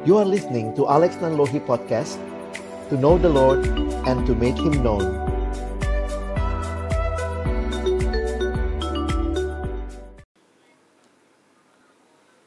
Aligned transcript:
You 0.00 0.16
are 0.16 0.24
listening 0.24 0.72
to 0.80 0.88
Alex 0.88 1.20
Nanlohi 1.20 1.60
Podcast 1.60 2.16
To 2.88 2.96
know 2.96 3.20
the 3.20 3.28
Lord 3.28 3.68
and 4.08 4.24
to 4.24 4.32
make 4.32 4.56
Him 4.56 4.80
known. 4.80 5.04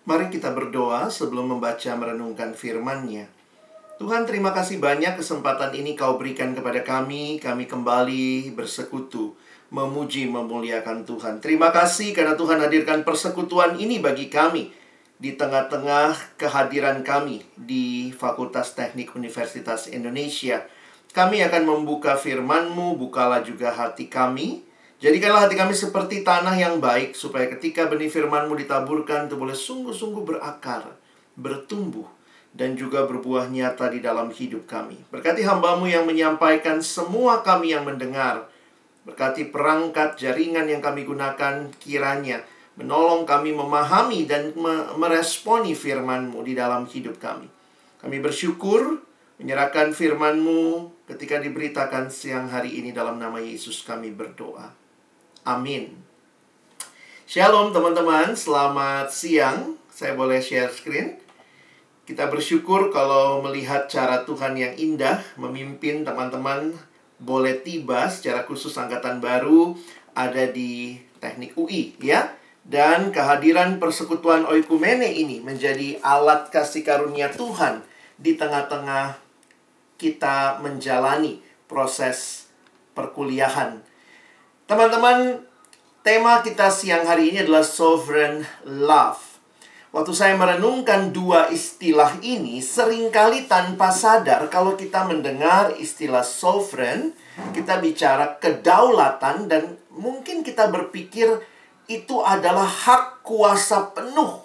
Mari 0.09 0.33
kita 0.33 0.49
berdoa 0.49 1.13
sebelum 1.13 1.53
membaca 1.53 1.93
merenungkan 1.93 2.57
firman-Nya. 2.57 3.29
Tuhan 4.01 4.25
terima 4.25 4.49
kasih 4.49 4.81
banyak 4.81 5.13
kesempatan 5.21 5.77
ini 5.77 5.93
kau 5.93 6.17
berikan 6.17 6.57
kepada 6.57 6.81
kami. 6.81 7.37
Kami 7.37 7.69
kembali 7.69 8.49
bersekutu 8.57 9.37
Memuji, 9.69 10.25
memuliakan 10.25 11.05
Tuhan. 11.05 11.37
Terima 11.37 11.69
kasih 11.69 12.17
karena 12.17 12.33
Tuhan 12.33 12.57
hadirkan 12.65 13.05
persekutuan 13.05 13.77
ini 13.77 14.01
bagi 14.01 14.25
kami 14.25 14.82
Di 15.21 15.37
tengah-tengah 15.37 16.37
kehadiran 16.41 17.05
kami 17.05 17.45
Di 17.53 18.09
Fakultas 18.13 18.73
Teknik 18.73 19.13
Universitas 19.13 19.85
Indonesia 19.87 20.65
Kami 21.13 21.45
akan 21.45 21.63
membuka 21.63 22.17
firman-Mu 22.17 22.97
Bukalah 22.97 23.45
juga 23.45 23.69
hati 23.71 24.09
kami 24.09 24.65
Jadikanlah 25.03 25.45
hati 25.45 25.55
kami 25.59 25.75
seperti 25.77 26.25
tanah 26.25 26.57
yang 26.57 26.81
baik 26.81 27.13
Supaya 27.13 27.45
ketika 27.53 27.85
benih 27.85 28.09
firman-Mu 28.09 28.57
ditaburkan 28.57 29.29
Itu 29.29 29.37
boleh 29.37 29.53
sungguh-sungguh 29.53 30.23
berakar 30.25 30.97
Bertumbuh 31.37 32.23
dan 32.53 32.77
juga 32.77 33.09
berbuah 33.09 33.49
nyata 33.49 33.89
di 33.89 33.99
dalam 33.99 34.29
hidup 34.29 34.69
kami. 34.69 35.01
Berkati 35.09 35.41
hambamu 35.41 35.89
yang 35.89 36.05
menyampaikan 36.05 36.79
semua 36.85 37.41
kami 37.41 37.73
yang 37.73 37.81
mendengar. 37.81 38.45
Berkati 39.03 39.49
perangkat 39.49 40.15
jaringan 40.21 40.69
yang 40.69 40.79
kami 40.79 41.03
gunakan 41.03 41.73
kiranya 41.81 42.45
menolong 42.79 43.25
kami 43.29 43.53
memahami 43.53 44.25
dan 44.25 44.53
meresponi 44.97 45.77
firmanmu 45.77 46.41
di 46.41 46.57
dalam 46.57 46.89
hidup 46.89 47.21
kami. 47.21 47.45
Kami 48.01 48.17
bersyukur 48.19 48.99
menyerahkan 49.37 49.93
firmanmu 49.93 50.91
ketika 51.09 51.37
diberitakan 51.41 52.09
siang 52.09 52.49
hari 52.49 52.81
ini 52.81 52.89
dalam 52.95 53.21
nama 53.21 53.37
Yesus 53.37 53.85
kami 53.85 54.13
berdoa. 54.13 54.73
Amin. 55.43 55.99
Shalom 57.23 57.71
teman-teman, 57.71 58.35
selamat 58.35 59.09
siang. 59.09 59.79
Saya 59.93 60.17
boleh 60.17 60.41
share 60.41 60.73
screen? 60.73 61.19
Kita 62.03 62.27
bersyukur 62.27 62.91
kalau 62.91 63.39
melihat 63.39 63.87
cara 63.87 64.27
Tuhan 64.27 64.59
yang 64.59 64.75
indah 64.75 65.23
memimpin 65.39 66.03
teman-teman 66.03 66.75
boleh 67.23 67.63
tiba 67.63 68.11
secara 68.11 68.43
khusus 68.43 68.75
angkatan 68.75 69.23
baru 69.23 69.71
ada 70.11 70.43
di 70.51 70.99
Teknik 71.23 71.55
UI 71.55 71.95
ya. 72.03 72.42
Dan 72.63 73.11
kehadiran 73.11 73.75
persekutuan 73.75 74.47
oikumene 74.47 75.11
ini 75.11 75.43
menjadi 75.43 75.99
alat 75.99 76.47
kasih 76.47 76.87
karunia 76.87 77.27
Tuhan 77.27 77.83
di 78.15 78.39
tengah-tengah 78.39 79.19
kita 79.99 80.63
menjalani 80.63 81.43
proses 81.67 82.47
perkuliahan. 82.95 83.83
Teman-teman, 84.63 85.43
tema 86.07 86.39
kita 86.39 86.71
siang 86.71 87.03
hari 87.03 87.35
ini 87.35 87.43
adalah 87.43 87.67
sovereign 87.67 88.47
love. 88.63 89.19
Waktu 89.93 90.13
saya 90.15 90.33
merenungkan 90.33 91.13
dua 91.13 91.53
istilah 91.53 92.17
ini, 92.25 92.57
sering 92.65 93.13
kali 93.13 93.45
tanpa 93.45 93.93
sadar 93.93 94.49
kalau 94.49 94.73
kita 94.73 95.05
mendengar 95.05 95.69
istilah 95.77 96.25
sovereign, 96.25 97.13
kita 97.53 97.77
bicara 97.77 98.41
kedaulatan 98.41 99.45
dan 99.45 99.77
mungkin 99.93 100.41
kita 100.41 100.73
berpikir 100.73 101.37
itu 101.87 102.23
adalah 102.23 102.65
hak 102.67 103.25
kuasa 103.25 103.91
penuh. 103.91 104.43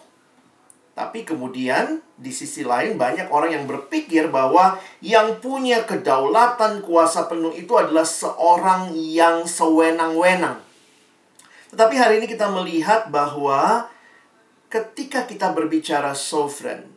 Tapi 0.98 1.22
kemudian 1.22 2.03
di 2.19 2.34
sisi 2.34 2.67
lain 2.67 2.98
banyak 2.98 3.31
orang 3.31 3.55
yang 3.55 3.64
berpikir 3.70 4.27
bahwa 4.34 4.75
yang 4.98 5.38
punya 5.38 5.87
kedaulatan 5.87 6.82
kuasa 6.82 7.31
penuh 7.31 7.54
itu 7.54 7.71
adalah 7.78 8.03
seorang 8.03 8.91
yang 8.98 9.47
sewenang-wenang. 9.47 10.59
Tetapi 11.71 11.94
hari 11.94 12.19
ini 12.19 12.27
kita 12.27 12.50
melihat 12.50 13.15
bahwa 13.15 13.87
ketika 14.66 15.22
kita 15.22 15.54
berbicara 15.54 16.19
sovereign, 16.19 16.91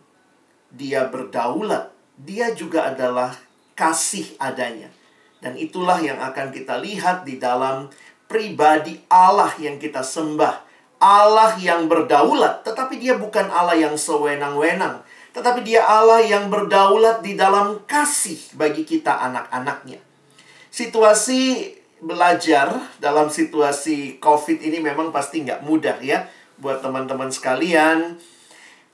dia 0.74 1.06
berdaulat, 1.06 1.94
dia 2.18 2.56
juga 2.58 2.90
adalah 2.90 3.38
kasih 3.78 4.34
adanya. 4.42 4.90
Dan 5.42 5.58
itulah 5.58 5.98
yang 6.02 6.18
akan 6.22 6.50
kita 6.50 6.78
lihat 6.82 7.26
di 7.26 7.42
dalam 7.42 7.90
pribadi 8.32 9.04
Allah 9.12 9.52
yang 9.60 9.76
kita 9.76 10.00
sembah. 10.00 10.72
Allah 11.02 11.58
yang 11.60 11.90
berdaulat, 11.92 12.64
tetapi 12.64 13.02
dia 13.02 13.18
bukan 13.18 13.50
Allah 13.52 13.76
yang 13.76 13.98
sewenang-wenang. 13.98 15.04
Tetapi 15.36 15.66
dia 15.66 15.82
Allah 15.84 16.22
yang 16.24 16.48
berdaulat 16.48 17.26
di 17.26 17.36
dalam 17.36 17.84
kasih 17.90 18.38
bagi 18.56 18.88
kita 18.88 19.20
anak-anaknya. 19.28 19.98
Situasi 20.70 21.74
belajar 22.02 22.72
dalam 22.98 23.30
situasi 23.30 24.18
COVID 24.18 24.58
ini 24.62 24.82
memang 24.82 25.14
pasti 25.14 25.46
nggak 25.46 25.62
mudah 25.62 26.02
ya 26.02 26.26
buat 26.58 26.82
teman-teman 26.82 27.30
sekalian 27.30 28.18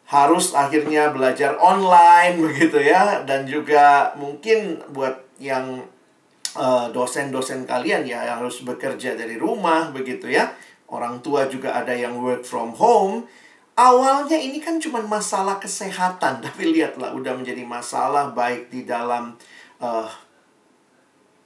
harus 0.08 0.52
akhirnya 0.56 1.12
belajar 1.12 1.56
online 1.59 2.40
begitu 2.52 2.84
ya 2.84 3.24
dan 3.24 3.48
juga 3.48 4.16
mungkin 4.19 4.84
buat 4.92 5.24
yang 5.40 5.88
dosen 6.57 7.29
dosen-dosen 7.29 7.69
kalian 7.69 8.03
ya 8.03 8.25
harus 8.38 8.66
bekerja 8.66 9.13
dari 9.13 9.38
rumah 9.38 9.94
begitu 9.94 10.28
ya 10.28 10.50
orang 10.90 11.22
tua 11.22 11.45
juga 11.45 11.78
ada 11.78 11.94
yang 11.94 12.18
work 12.18 12.41
from 12.41 12.73
home 12.73 13.29
awalnya 13.78 14.35
ini 14.35 14.57
kan 14.57 14.81
cuma 14.81 15.00
masalah 15.06 15.62
kesehatan 15.62 16.41
tapi 16.45 16.73
lihatlah 16.73 17.13
udah 17.13 17.38
menjadi 17.38 17.62
masalah 17.63 18.34
baik 18.34 18.73
di 18.73 18.84
dalam 18.84 19.38
uh, 19.79 20.09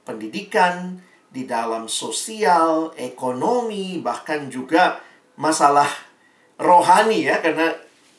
pendidikan 0.08 0.98
di 1.32 1.48
dalam 1.48 1.88
sosial 1.88 2.92
ekonomi 2.96 4.00
bahkan 4.04 4.52
juga 4.52 5.00
masalah 5.40 5.88
rohani 6.60 7.24
ya 7.24 7.40
karena 7.40 7.72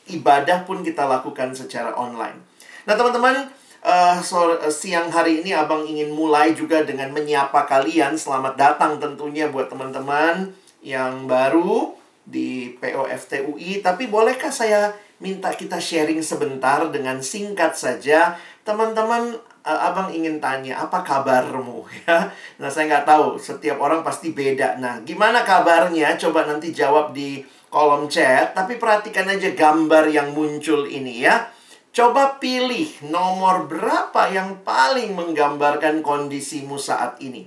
ibadah 0.10 0.68
pun 0.68 0.84
kita 0.84 1.08
lakukan 1.08 1.56
secara 1.56 1.96
online. 1.96 2.36
Nah, 2.84 3.00
teman-teman, 3.00 3.48
uh, 3.84 4.18
so, 4.24 4.56
uh, 4.56 4.72
siang 4.72 5.12
hari 5.12 5.44
ini 5.44 5.52
Abang 5.52 5.84
ingin 5.84 6.16
mulai 6.16 6.56
juga 6.56 6.82
dengan 6.82 7.12
menyapa 7.12 7.68
kalian. 7.68 8.16
Selamat 8.16 8.56
datang 8.56 8.98
tentunya 8.98 9.52
buat 9.52 9.68
teman-teman 9.68 10.56
yang 10.82 11.28
baru 11.28 11.94
di 12.24 12.74
POFTUI. 12.80 13.84
Tapi 13.84 14.08
bolehkah 14.08 14.50
saya 14.50 14.96
minta 15.20 15.52
kita 15.52 15.78
sharing 15.78 16.24
sebentar 16.24 16.88
dengan 16.90 17.20
singkat 17.20 17.76
saja. 17.76 18.40
Teman-teman, 18.64 19.36
uh, 19.68 19.80
Abang 19.92 20.10
ingin 20.16 20.40
tanya, 20.40 20.80
apa 20.80 21.04
kabarmu? 21.04 21.84
ya? 22.08 22.32
Nah, 22.58 22.72
saya 22.72 22.88
nggak 22.88 23.08
tahu. 23.08 23.36
Setiap 23.36 23.78
orang 23.84 24.02
pasti 24.02 24.32
beda. 24.32 24.80
Nah, 24.80 25.04
gimana 25.04 25.44
kabarnya? 25.44 26.16
Coba 26.16 26.48
nanti 26.48 26.72
jawab 26.72 27.12
di 27.12 27.44
kolom 27.74 28.06
chat, 28.06 28.54
tapi 28.54 28.78
perhatikan 28.78 29.26
aja 29.26 29.50
gambar 29.50 30.06
yang 30.14 30.30
muncul 30.30 30.86
ini 30.86 31.26
ya. 31.26 31.50
Coba 31.94 32.42
pilih 32.42 32.90
nomor 33.06 33.70
berapa 33.70 34.26
yang 34.34 34.66
paling 34.66 35.14
menggambarkan 35.14 36.02
kondisimu 36.02 36.82
saat 36.82 37.22
ini. 37.22 37.46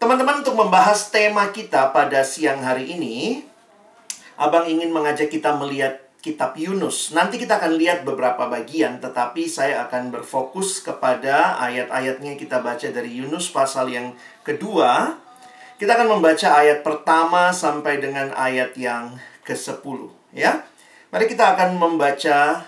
Teman-teman, 0.00 0.40
untuk 0.40 0.56
membahas 0.56 1.12
tema 1.12 1.52
kita 1.52 1.92
pada 1.92 2.24
siang 2.24 2.64
hari 2.64 2.96
ini, 2.96 3.44
Abang 4.40 4.64
ingin 4.64 4.88
mengajak 4.88 5.28
kita 5.28 5.52
melihat 5.60 6.00
kitab 6.24 6.56
Yunus. 6.56 7.12
Nanti 7.12 7.36
kita 7.36 7.60
akan 7.60 7.76
lihat 7.76 8.08
beberapa 8.08 8.48
bagian, 8.48 8.98
tetapi 9.04 9.44
saya 9.44 9.84
akan 9.84 10.08
berfokus 10.08 10.80
kepada 10.80 11.60
ayat-ayatnya 11.60 12.40
kita 12.40 12.64
baca 12.64 12.88
dari 12.88 13.20
Yunus 13.20 13.52
pasal 13.52 13.92
yang 13.92 14.16
kedua 14.40 15.20
kita 15.82 15.98
akan 15.98 16.14
membaca 16.14 16.48
ayat 16.62 16.86
pertama 16.86 17.50
sampai 17.50 17.98
dengan 17.98 18.30
ayat 18.38 18.78
yang 18.78 19.18
ke-10 19.42 20.14
ya. 20.30 20.62
Mari 21.10 21.26
kita 21.26 21.58
akan 21.58 21.74
membaca 21.74 22.62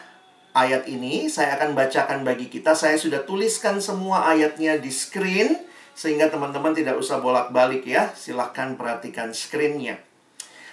ayat 0.54 0.86
ini. 0.86 1.26
Saya 1.26 1.58
akan 1.60 1.74
bacakan 1.74 2.22
bagi 2.22 2.48
kita. 2.48 2.72
Saya 2.72 2.96
sudah 2.96 3.26
tuliskan 3.26 3.82
semua 3.82 4.30
ayatnya 4.30 4.78
di 4.78 4.88
screen 4.88 5.58
sehingga 5.92 6.30
teman-teman 6.30 6.72
tidak 6.72 6.96
usah 6.96 7.18
bolak-balik 7.20 7.84
ya. 7.84 8.14
Silahkan 8.14 8.78
perhatikan 8.78 9.34
screennya. 9.34 10.00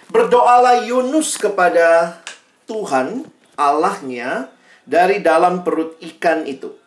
Berdoalah 0.08 0.86
Yunus 0.86 1.36
kepada 1.36 2.22
Tuhan 2.70 3.26
Allahnya 3.58 4.48
dari 4.86 5.20
dalam 5.20 5.66
perut 5.66 5.98
ikan 6.00 6.46
itu. 6.46 6.78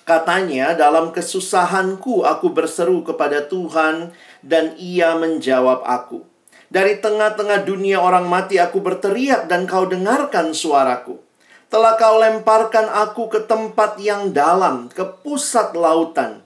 Katanya, 0.00 0.74
dalam 0.74 1.14
kesusahanku 1.14 2.26
aku 2.26 2.50
berseru 2.50 3.06
kepada 3.06 3.46
Tuhan 3.46 4.10
dan 4.42 4.74
ia 4.74 5.14
menjawab 5.14 5.86
aku. 5.86 6.26
Dari 6.66 6.98
tengah-tengah 6.98 7.62
dunia 7.62 8.02
orang 8.02 8.26
mati 8.26 8.58
aku 8.58 8.82
berteriak 8.82 9.46
dan 9.46 9.70
kau 9.70 9.86
dengarkan 9.86 10.50
suaraku. 10.50 11.29
Telah 11.70 11.94
kau 11.94 12.18
lemparkan 12.18 12.90
aku 12.90 13.30
ke 13.30 13.46
tempat 13.46 13.94
yang 14.02 14.34
dalam, 14.34 14.90
ke 14.90 15.06
pusat 15.22 15.70
lautan. 15.78 16.42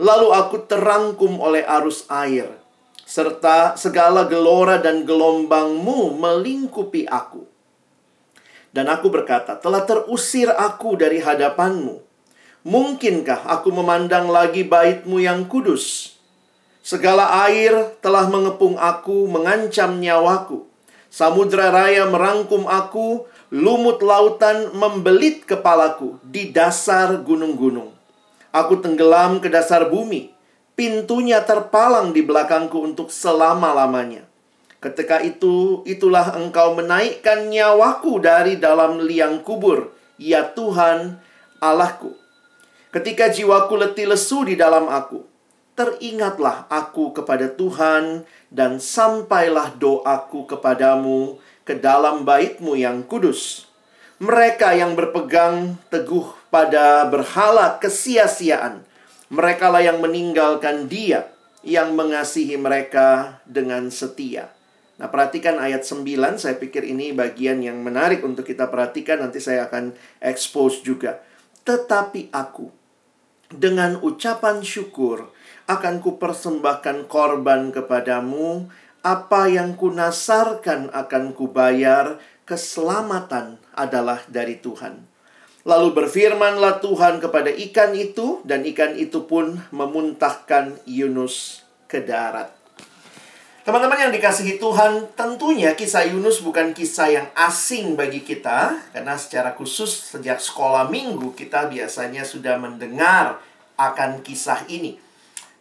Lalu 0.00 0.32
aku 0.32 0.64
terangkum 0.64 1.36
oleh 1.44 1.60
arus 1.60 2.08
air. 2.08 2.48
Serta 3.04 3.76
segala 3.76 4.24
gelora 4.24 4.80
dan 4.80 5.04
gelombangmu 5.04 6.16
melingkupi 6.16 7.04
aku. 7.04 7.44
Dan 8.72 8.88
aku 8.88 9.12
berkata, 9.12 9.60
telah 9.60 9.84
terusir 9.84 10.48
aku 10.48 10.96
dari 10.96 11.20
hadapanmu. 11.20 12.00
Mungkinkah 12.64 13.44
aku 13.44 13.68
memandang 13.68 14.32
lagi 14.32 14.64
baitmu 14.64 15.20
yang 15.20 15.44
kudus? 15.52 16.16
Segala 16.80 17.44
air 17.44 17.92
telah 18.00 18.24
mengepung 18.32 18.80
aku, 18.80 19.28
mengancam 19.28 20.00
nyawaku. 20.00 20.64
Samudra 21.12 21.68
raya 21.68 22.08
merangkum 22.08 22.64
aku, 22.64 23.28
lumut 23.52 24.00
lautan 24.00 24.72
membelit 24.72 25.44
kepalaku 25.44 26.16
di 26.24 26.48
dasar 26.48 27.20
gunung-gunung. 27.20 27.92
Aku 28.48 28.80
tenggelam 28.80 29.44
ke 29.44 29.52
dasar 29.52 29.92
bumi, 29.92 30.32
pintunya 30.72 31.44
terpalang 31.44 32.16
di 32.16 32.24
belakangku 32.24 32.80
untuk 32.80 33.12
selama-lamanya. 33.12 34.24
Ketika 34.80 35.20
itu, 35.20 35.84
itulah 35.84 36.32
engkau 36.32 36.72
menaikkan 36.80 37.52
nyawaku 37.52 38.24
dari 38.24 38.56
dalam 38.56 39.04
liang 39.04 39.44
kubur, 39.44 39.92
ya 40.16 40.48
Tuhan 40.56 41.20
Allahku. 41.60 42.16
Ketika 42.88 43.28
jiwaku 43.28 43.76
letih 43.76 44.08
lesu 44.08 44.48
di 44.48 44.56
dalam 44.56 44.88
aku, 44.88 45.28
teringatlah 45.76 46.68
aku 46.72 47.12
kepada 47.16 47.52
Tuhan 47.52 48.24
dan 48.52 48.80
sampailah 48.80 49.76
doaku 49.76 50.44
kepadamu 50.48 51.40
ke 51.62 51.78
dalam 51.78 52.26
baitmu 52.26 52.74
yang 52.78 53.06
kudus. 53.06 53.70
Mereka 54.22 54.78
yang 54.78 54.94
berpegang 54.94 55.78
teguh 55.90 56.30
pada 56.52 57.06
berhala 57.10 57.82
kesia-siaan, 57.82 58.86
mereka 59.32 59.72
lah 59.72 59.82
yang 59.82 59.98
meninggalkan 59.98 60.86
dia 60.86 61.32
yang 61.62 61.94
mengasihi 61.94 62.58
mereka 62.58 63.38
dengan 63.46 63.88
setia. 63.88 64.50
Nah, 65.00 65.08
perhatikan 65.08 65.58
ayat 65.58 65.82
9, 65.82 66.38
saya 66.38 66.54
pikir 66.58 66.86
ini 66.86 67.10
bagian 67.10 67.58
yang 67.64 67.80
menarik 67.80 68.22
untuk 68.22 68.46
kita 68.46 68.68
perhatikan, 68.68 69.18
nanti 69.24 69.42
saya 69.42 69.66
akan 69.66 69.96
expose 70.22 70.84
juga. 70.84 71.22
Tetapi 71.66 72.30
aku, 72.30 72.70
dengan 73.50 73.98
ucapan 74.02 74.60
syukur, 74.62 75.32
akan 75.66 76.02
kupersembahkan 76.02 77.06
korban 77.06 77.70
kepadamu, 77.70 78.68
apa 79.02 79.50
yang 79.50 79.74
kunasarkan 79.74 80.94
akan 80.94 81.34
kubayar, 81.34 82.22
keselamatan 82.46 83.58
adalah 83.74 84.22
dari 84.30 84.62
Tuhan. 84.62 85.02
Lalu 85.62 85.94
berfirmanlah 85.94 86.82
Tuhan 86.82 87.22
kepada 87.22 87.50
ikan 87.50 87.94
itu, 87.94 88.42
dan 88.46 88.66
ikan 88.66 88.94
itu 88.98 89.26
pun 89.26 89.62
memuntahkan 89.70 90.78
Yunus 90.86 91.66
ke 91.86 92.02
darat. 92.02 92.50
Teman-teman 93.62 94.10
yang 94.10 94.14
dikasihi 94.14 94.58
Tuhan, 94.58 95.14
tentunya 95.14 95.78
kisah 95.78 96.02
Yunus 96.10 96.42
bukan 96.42 96.74
kisah 96.74 97.14
yang 97.14 97.26
asing 97.38 97.94
bagi 97.94 98.26
kita, 98.26 98.74
karena 98.90 99.14
secara 99.14 99.54
khusus 99.54 100.10
sejak 100.10 100.42
sekolah 100.42 100.90
minggu 100.90 101.30
kita 101.38 101.70
biasanya 101.70 102.26
sudah 102.26 102.58
mendengar 102.58 103.38
akan 103.78 104.26
kisah 104.26 104.66
ini. 104.66 104.98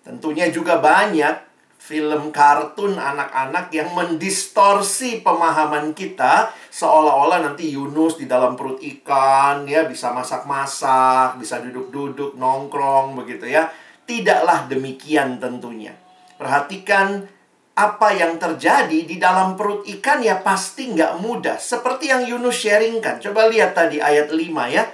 Tentunya 0.01 0.49
juga 0.49 0.81
banyak 0.81 1.50
film 1.81 2.29
kartun 2.29 2.93
anak-anak 2.93 3.73
yang 3.73 3.89
mendistorsi 3.97 5.25
pemahaman 5.25 5.97
kita 5.97 6.53
seolah-olah 6.69 7.41
nanti 7.41 7.73
Yunus 7.73 8.21
di 8.21 8.29
dalam 8.29 8.53
perut 8.53 8.77
ikan 8.77 9.65
ya 9.65 9.89
bisa 9.89 10.13
masak-masak, 10.13 11.41
bisa 11.41 11.57
duduk-duduk 11.57 12.37
nongkrong 12.37 13.17
begitu 13.17 13.49
ya. 13.49 13.65
Tidaklah 14.05 14.69
demikian 14.69 15.41
tentunya. 15.41 15.97
Perhatikan 16.37 17.25
apa 17.73 18.13
yang 18.13 18.37
terjadi 18.37 19.01
di 19.01 19.17
dalam 19.17 19.57
perut 19.57 19.81
ikan 19.97 20.21
ya 20.21 20.37
pasti 20.45 20.93
nggak 20.93 21.17
mudah. 21.17 21.57
Seperti 21.57 22.13
yang 22.13 22.29
Yunus 22.29 22.61
sharingkan. 22.61 23.17
Coba 23.17 23.49
lihat 23.49 23.73
tadi 23.73 23.97
ayat 23.97 24.29
5 24.29 24.37
ya. 24.69 24.85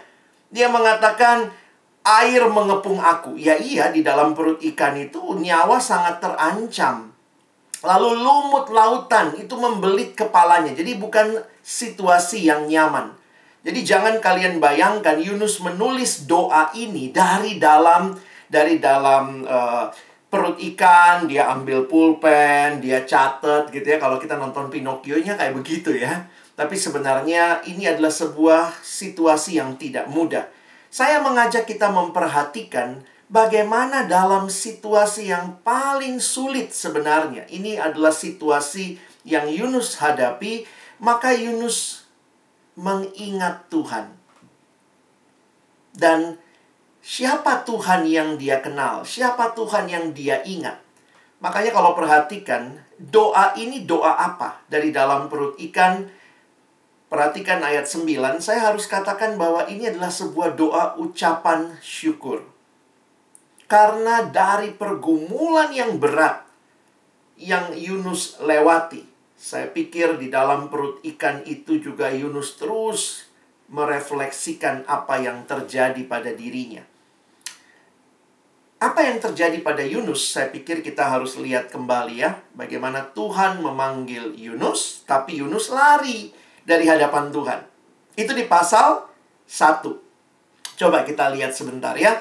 Dia 0.47 0.71
mengatakan, 0.71 1.51
air 2.07 2.47
mengepung 2.47 3.03
aku. 3.03 3.35
Ya 3.35 3.59
iya, 3.59 3.91
di 3.91 3.99
dalam 3.99 4.31
perut 4.31 4.63
ikan 4.63 4.95
itu 4.95 5.19
nyawa 5.19 5.75
sangat 5.77 6.23
terancam. 6.23 7.11
Lalu 7.83 8.09
lumut 8.23 8.71
lautan 8.71 9.35
itu 9.37 9.53
membelit 9.59 10.15
kepalanya. 10.15 10.71
Jadi 10.73 10.97
bukan 10.97 11.43
situasi 11.61 12.47
yang 12.47 12.65
nyaman. 12.65 13.13
Jadi 13.67 13.83
jangan 13.83 14.23
kalian 14.23 14.63
bayangkan 14.63 15.19
Yunus 15.19 15.59
menulis 15.59 16.23
doa 16.23 16.71
ini 16.71 17.11
dari 17.11 17.59
dalam 17.59 18.15
dari 18.47 18.79
dalam 18.79 19.43
uh, 19.43 19.91
perut 20.31 20.55
ikan, 20.73 21.27
dia 21.27 21.51
ambil 21.51 21.83
pulpen, 21.83 22.79
dia 22.79 23.03
catat 23.03 23.67
gitu 23.69 23.83
ya. 23.83 23.99
Kalau 23.99 24.15
kita 24.15 24.39
nonton 24.39 24.71
Pinocchio-nya 24.71 25.35
kayak 25.35 25.53
begitu 25.53 25.91
ya. 25.93 26.25
Tapi 26.57 26.73
sebenarnya 26.73 27.61
ini 27.69 27.85
adalah 27.85 28.09
sebuah 28.09 28.81
situasi 28.81 29.61
yang 29.61 29.77
tidak 29.77 30.09
mudah. 30.09 30.56
Saya 30.87 31.19
mengajak 31.19 31.67
kita 31.67 31.91
memperhatikan 31.91 33.03
bagaimana 33.27 34.07
dalam 34.07 34.47
situasi 34.47 35.29
yang 35.29 35.59
paling 35.61 36.17
sulit 36.17 36.71
sebenarnya. 36.71 37.45
Ini 37.47 37.79
adalah 37.79 38.11
situasi 38.11 38.97
yang 39.27 39.51
Yunus 39.51 39.99
hadapi, 39.99 40.63
maka 41.03 41.35
Yunus 41.35 42.07
mengingat 42.79 43.67
Tuhan. 43.67 44.15
Dan 45.97 46.39
Siapa 47.07 47.63
Tuhan 47.63 48.03
yang 48.03 48.35
dia 48.35 48.59
kenal? 48.59 49.07
Siapa 49.07 49.55
Tuhan 49.55 49.87
yang 49.87 50.11
dia 50.11 50.43
ingat? 50.43 50.75
Makanya 51.39 51.71
kalau 51.71 51.95
perhatikan, 51.95 52.83
doa 52.99 53.55
ini 53.55 53.87
doa 53.87 54.11
apa? 54.11 54.59
Dari 54.67 54.91
dalam 54.91 55.31
perut 55.31 55.55
ikan, 55.71 56.03
perhatikan 57.07 57.63
ayat 57.63 57.87
9, 57.87 58.43
saya 58.43 58.71
harus 58.71 58.87
katakan 58.87 59.39
bahwa 59.39 59.67
ini 59.71 59.91
adalah 59.91 60.11
sebuah 60.11 60.55
doa 60.59 60.95
ucapan 60.99 61.75
syukur. 61.79 62.43
Karena 63.67 64.23
dari 64.23 64.71
pergumulan 64.71 65.75
yang 65.75 65.99
berat 65.99 66.47
yang 67.35 67.75
Yunus 67.75 68.39
lewati, 68.39 69.03
saya 69.35 69.67
pikir 69.69 70.15
di 70.17 70.31
dalam 70.31 70.71
perut 70.71 71.03
ikan 71.03 71.43
itu 71.43 71.77
juga 71.77 72.07
Yunus 72.09 72.55
terus 72.55 73.27
merefleksikan 73.67 74.87
apa 74.87 75.19
yang 75.19 75.43
terjadi 75.43 75.99
pada 76.07 76.31
dirinya. 76.31 76.81
Apa 78.77 79.09
yang 79.09 79.17
terjadi 79.17 79.59
pada 79.65 79.81
Yunus? 79.81 80.37
Saya 80.37 80.53
pikir 80.53 80.85
kita 80.85 81.09
harus 81.09 81.33
lihat 81.35 81.73
kembali 81.73 82.15
ya. 82.21 82.39
Bagaimana 82.53 83.09
Tuhan 83.09 83.59
memanggil 83.59 84.37
Yunus, 84.37 85.01
tapi 85.03 85.41
Yunus 85.41 85.73
lari 85.73 86.29
dari 86.67 86.83
hadapan 86.83 87.31
Tuhan. 87.31 87.63
Itu 88.19 88.35
di 88.35 88.43
pasal 88.43 89.07
1. 89.47 90.75
Coba 90.75 91.07
kita 91.07 91.31
lihat 91.31 91.55
sebentar 91.55 91.95
ya. 91.95 92.19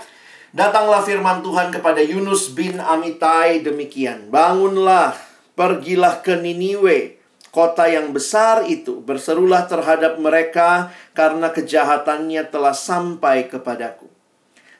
Datanglah 0.54 1.02
firman 1.02 1.42
Tuhan 1.42 1.74
kepada 1.74 1.98
Yunus 2.00 2.54
bin 2.54 2.78
Amitai 2.78 3.60
demikian. 3.60 4.30
Bangunlah, 4.30 5.12
pergilah 5.58 6.22
ke 6.22 6.38
Niniwe, 6.38 7.18
kota 7.50 7.90
yang 7.90 8.14
besar 8.14 8.64
itu. 8.64 9.02
Berserulah 9.02 9.68
terhadap 9.68 10.16
mereka 10.16 10.94
karena 11.12 11.52
kejahatannya 11.52 12.46
telah 12.48 12.72
sampai 12.72 13.50
kepadaku. 13.50 14.08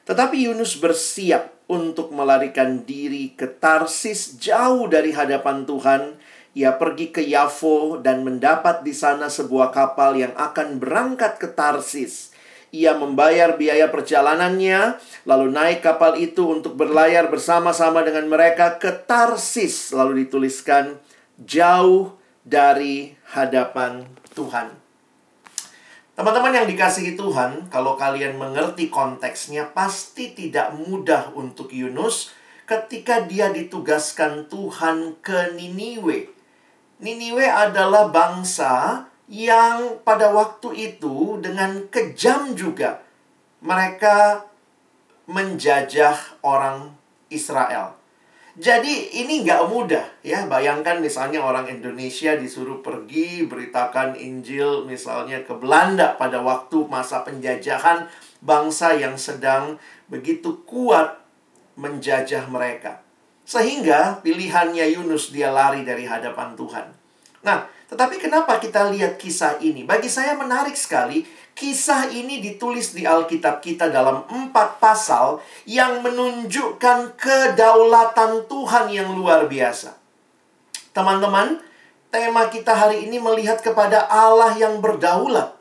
Tetapi 0.07 0.49
Yunus 0.49 0.79
bersiap 0.79 1.53
untuk 1.67 2.15
melarikan 2.15 2.87
diri 2.87 3.35
ke 3.35 3.45
Tarsis 3.45 4.39
jauh 4.39 4.87
dari 4.87 5.11
hadapan 5.11 5.67
Tuhan. 5.67 6.16
Ia 6.57 6.73
pergi 6.73 7.13
ke 7.13 7.21
Yafo 7.21 8.01
dan 8.01 8.25
mendapat 8.25 8.81
di 8.81 8.89
sana 8.89 9.29
sebuah 9.29 9.69
kapal 9.69 10.17
yang 10.17 10.33
akan 10.33 10.81
berangkat 10.81 11.37
ke 11.37 11.53
Tarsis. 11.53 12.33
Ia 12.73 12.97
membayar 12.97 13.53
biaya 13.53 13.93
perjalanannya, 13.93 14.97
lalu 15.29 15.53
naik 15.53 15.85
kapal 15.85 16.17
itu 16.17 16.49
untuk 16.49 16.73
berlayar 16.73 17.29
bersama-sama 17.29 18.01
dengan 18.01 18.25
mereka 18.25 18.81
ke 18.81 18.89
Tarsis. 18.89 19.93
Lalu 19.93 20.25
dituliskan, 20.25 20.97
jauh 21.37 22.17
dari 22.41 23.13
hadapan 23.37 24.09
Tuhan. 24.33 24.73
Teman-teman 26.17 26.57
yang 26.57 26.65
dikasihi 26.65 27.13
Tuhan, 27.13 27.69
kalau 27.69 27.93
kalian 27.93 28.33
mengerti 28.41 28.89
konteksnya, 28.89 29.69
pasti 29.77 30.33
tidak 30.33 30.73
mudah 30.73 31.29
untuk 31.37 31.69
Yunus 31.69 32.33
ketika 32.65 33.21
dia 33.29 33.53
ditugaskan 33.53 34.49
Tuhan 34.49 35.21
ke 35.21 35.53
Niniwe. 35.53 36.36
Niniwe 36.97 37.45
adalah 37.45 38.09
bangsa 38.09 39.05
yang 39.29 40.01
pada 40.01 40.33
waktu 40.33 40.95
itu 40.95 41.37
dengan 41.43 41.85
kejam 41.93 42.55
juga 42.57 43.03
mereka 43.61 44.47
menjajah 45.27 46.41
orang 46.41 46.95
Israel. 47.27 47.93
Jadi 48.57 49.21
ini 49.21 49.45
nggak 49.45 49.69
mudah 49.69 50.25
ya. 50.25 50.49
Bayangkan 50.49 50.97
misalnya 50.97 51.45
orang 51.45 51.69
Indonesia 51.69 52.33
disuruh 52.33 52.81
pergi 52.81 53.45
beritakan 53.45 54.17
Injil 54.17 54.89
misalnya 54.89 55.45
ke 55.45 55.53
Belanda 55.53 56.17
pada 56.17 56.41
waktu 56.41 56.89
masa 56.89 57.21
penjajahan 57.21 58.09
bangsa 58.41 58.97
yang 58.97 59.13
sedang 59.13 59.77
begitu 60.09 60.65
kuat 60.65 61.21
menjajah 61.77 62.49
mereka. 62.49 63.05
Sehingga 63.47 64.19
pilihannya 64.19 64.99
Yunus 64.99 65.31
dia 65.31 65.55
lari 65.55 65.87
dari 65.87 66.03
hadapan 66.03 66.51
Tuhan. 66.59 66.91
Nah, 67.47 67.63
Tetapi 67.87 68.19
kenapa 68.19 68.59
kita 68.59 68.91
lihat 68.91 69.15
kisah 69.15 69.63
ini? 69.63 69.87
Bagi 69.87 70.11
saya 70.11 70.35
menarik 70.35 70.75
sekali. 70.75 71.23
Kisah 71.57 72.13
ini 72.13 72.37
ditulis 72.37 72.93
di 72.93 73.07
Alkitab 73.07 73.65
kita 73.65 73.89
dalam 73.89 74.27
empat 74.29 74.77
pasal 74.77 75.41
yang 75.65 76.05
menunjukkan 76.05 77.17
kedaulatan 77.17 78.45
Tuhan 78.45 78.85
yang 78.93 79.09
luar 79.17 79.49
biasa. 79.49 79.97
Teman-teman, 80.93 81.57
tema 82.13 82.45
kita 82.53 82.77
hari 82.77 83.09
ini 83.09 83.17
melihat 83.17 83.57
kepada 83.65 84.05
Allah 84.05 84.53
yang 84.53 84.77
berdaulat. 84.83 85.57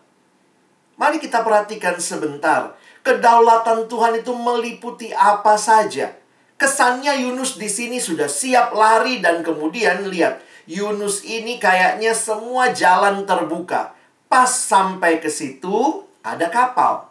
Mari 1.00 1.16
kita 1.16 1.40
perhatikan 1.40 1.96
sebentar. 1.96 2.76
Kedaulatan 3.00 3.88
Tuhan 3.88 4.20
itu 4.20 4.36
meliputi 4.36 5.16
apa 5.16 5.56
saja. 5.56 6.12
Kesannya 6.56 7.20
Yunus 7.20 7.60
di 7.60 7.68
sini 7.68 8.00
sudah 8.00 8.32
siap 8.32 8.72
lari 8.72 9.20
dan 9.20 9.44
kemudian 9.44 10.08
lihat 10.08 10.40
Yunus 10.64 11.20
ini 11.22 11.60
kayaknya 11.60 12.16
semua 12.16 12.72
jalan 12.72 13.28
terbuka. 13.28 13.92
Pas 14.26 14.48
sampai 14.48 15.20
ke 15.20 15.28
situ, 15.28 16.02
ada 16.24 16.48
kapal. 16.48 17.06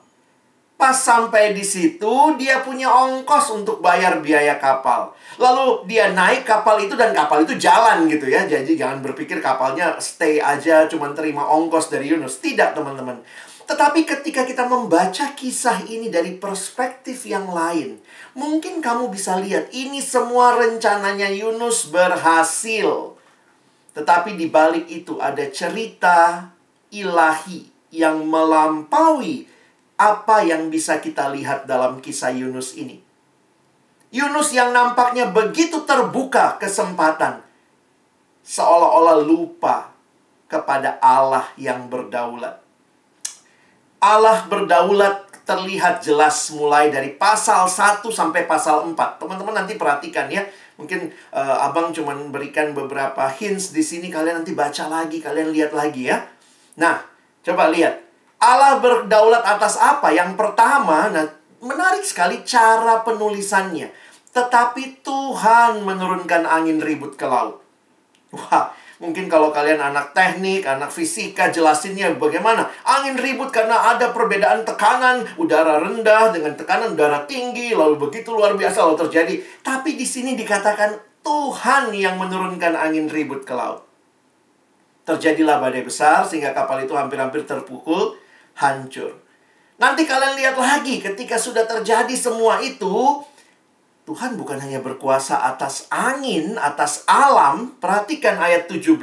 Pas 0.75 0.91
sampai 0.91 1.55
di 1.55 1.63
situ, 1.63 2.35
dia 2.35 2.59
punya 2.59 2.91
ongkos 2.91 3.47
untuk 3.55 3.79
bayar 3.79 4.19
biaya 4.19 4.59
kapal. 4.59 5.15
Lalu 5.39 5.87
dia 5.87 6.11
naik 6.11 6.43
kapal 6.43 6.83
itu 6.83 6.99
dan 6.99 7.15
kapal 7.15 7.47
itu 7.47 7.55
jalan 7.55 8.11
gitu 8.11 8.27
ya. 8.27 8.43
Jadi 8.43 8.75
jangan 8.75 8.99
berpikir 8.99 9.39
kapalnya 9.39 9.95
stay 10.03 10.43
aja 10.43 10.83
cuma 10.91 11.15
terima 11.15 11.47
ongkos 11.47 11.87
dari 11.87 12.11
Yunus. 12.11 12.43
Tidak, 12.43 12.75
teman-teman. 12.75 13.23
Tetapi 13.65 14.05
ketika 14.05 14.45
kita 14.45 14.69
membaca 14.69 15.33
kisah 15.33 15.81
ini 15.89 16.13
dari 16.13 16.37
perspektif 16.37 17.25
yang 17.25 17.49
lain, 17.49 17.97
mungkin 18.37 18.77
kamu 18.77 19.09
bisa 19.09 19.41
lihat 19.41 19.73
ini 19.73 20.05
semua 20.05 20.53
rencananya 20.53 21.33
Yunus 21.33 21.89
berhasil. 21.89 23.17
Tetapi 23.97 24.37
di 24.37 24.45
balik 24.53 24.85
itu 24.85 25.17
ada 25.17 25.41
cerita 25.49 26.45
ilahi 26.93 27.65
yang 27.89 28.21
melampaui 28.29 29.49
apa 29.97 30.43
yang 30.45 30.69
bisa 30.69 31.01
kita 31.01 31.31
lihat 31.33 31.65
dalam 31.65 32.03
kisah 32.03 32.29
Yunus 32.35 32.77
ini. 32.77 33.01
Yunus 34.13 34.53
yang 34.53 34.71
nampaknya 34.71 35.33
begitu 35.33 35.81
terbuka 35.89 36.61
kesempatan, 36.61 37.41
seolah-olah 38.45 39.25
lupa 39.25 39.95
kepada 40.45 41.01
Allah 41.01 41.49
yang 41.57 41.89
berdaulat. 41.89 42.64
Allah 44.05 44.45
berdaulat 44.45 45.25
terlihat 45.49 46.05
jelas 46.05 46.53
mulai 46.53 46.93
dari 46.93 47.17
pasal 47.17 47.65
1 47.65 48.05
sampai 48.05 48.45
pasal 48.45 48.85
4. 48.85 49.21
Teman-teman 49.21 49.65
nanti 49.65 49.77
perhatikan 49.77 50.29
ya 50.29 50.45
Mungkin 50.75 51.07
uh, 51.31 51.63
abang 51.63 51.95
cuma 51.95 52.11
berikan 52.27 52.75
beberapa 52.75 53.23
hints 53.31 53.71
di 53.71 53.79
sini. 53.79 54.11
Kalian 54.11 54.43
nanti 54.43 54.51
baca 54.51 54.91
lagi, 54.91 55.23
kalian 55.23 55.55
lihat 55.55 55.71
lagi 55.71 56.11
ya. 56.11 56.27
Nah, 56.75 56.99
coba 57.43 57.71
lihat. 57.71 58.03
Allah 58.35 58.83
berdaulat 58.83 59.41
atas 59.47 59.79
apa? 59.79 60.11
Yang 60.11 60.35
pertama, 60.35 61.07
nah 61.07 61.31
menarik 61.63 62.03
sekali 62.03 62.43
cara 62.43 62.99
penulisannya. 63.07 63.87
Tetapi 64.35 64.99
Tuhan 64.99 65.87
menurunkan 65.87 66.43
angin 66.43 66.83
ribut 66.83 67.15
ke 67.15 67.23
laut. 67.23 67.63
Wah, 68.35 68.75
Mungkin 68.95 69.27
kalau 69.27 69.51
kalian 69.51 69.75
anak 69.75 70.15
teknik, 70.15 70.63
anak 70.63 70.87
fisika, 70.87 71.51
jelasinnya 71.51 72.15
bagaimana. 72.15 72.63
Angin 72.87 73.19
ribut 73.19 73.51
karena 73.51 73.91
ada 73.91 74.15
perbedaan 74.15 74.63
tekanan 74.63 75.27
udara 75.35 75.83
rendah 75.83 76.31
dengan 76.31 76.55
tekanan 76.55 76.95
udara 76.95 77.27
tinggi, 77.27 77.75
lalu 77.75 77.99
begitu 77.99 78.31
luar 78.31 78.55
biasa 78.55 78.87
lalu 78.87 79.03
terjadi. 79.07 79.35
Tapi 79.59 79.99
di 79.99 80.07
sini 80.07 80.39
dikatakan 80.39 80.95
Tuhan 81.19 81.91
yang 81.91 82.15
menurunkan 82.15 82.71
angin 82.71 83.11
ribut 83.11 83.43
ke 83.43 83.51
laut. 83.51 83.83
Terjadilah 85.03 85.59
badai 85.59 85.83
besar 85.83 86.23
sehingga 86.23 86.55
kapal 86.55 86.87
itu 86.87 86.95
hampir-hampir 86.95 87.43
terpukul, 87.43 88.15
hancur. 88.57 89.11
Nanti 89.75 90.07
kalian 90.07 90.39
lihat 90.39 90.55
lagi 90.55 91.03
ketika 91.03 91.35
sudah 91.35 91.67
terjadi 91.67 92.15
semua 92.15 92.63
itu, 92.63 93.19
Tuhan 94.05 94.37
bukan 94.37 94.61
hanya 94.61 94.85
berkuasa 94.85 95.41
atas 95.49 95.89
angin, 95.89 96.61
atas 96.61 97.01
alam. 97.09 97.73
Perhatikan 97.81 98.37
ayat 98.37 98.69
17. 98.69 99.01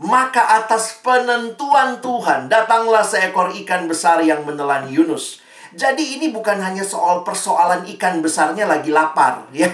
Maka 0.00 0.64
atas 0.64 0.96
penentuan 1.04 2.00
Tuhan 2.00 2.48
datanglah 2.48 3.04
seekor 3.04 3.52
ikan 3.62 3.84
besar 3.84 4.24
yang 4.24 4.48
menelan 4.48 4.88
Yunus. 4.88 5.44
Jadi 5.76 6.16
ini 6.16 6.32
bukan 6.32 6.56
hanya 6.56 6.80
soal 6.80 7.20
persoalan 7.20 7.84
ikan 7.96 8.24
besarnya 8.24 8.64
lagi 8.64 8.88
lapar, 8.88 9.44
ya. 9.52 9.68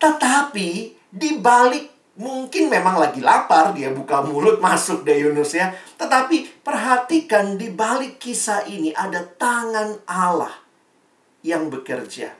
Tetapi 0.00 0.68
di 1.12 1.30
balik 1.36 2.16
mungkin 2.16 2.72
memang 2.72 2.96
lagi 2.96 3.20
lapar, 3.20 3.76
dia 3.76 3.92
buka 3.92 4.24
mulut 4.24 4.56
masuk 4.64 5.04
deh 5.04 5.20
Yunus 5.20 5.52
ya. 5.52 5.68
Tetapi 6.00 6.64
perhatikan 6.64 7.60
di 7.60 7.68
balik 7.68 8.16
kisah 8.16 8.64
ini 8.64 8.96
ada 8.96 9.20
tangan 9.20 10.00
Allah 10.08 10.64
yang 11.44 11.68
bekerja. 11.68 12.39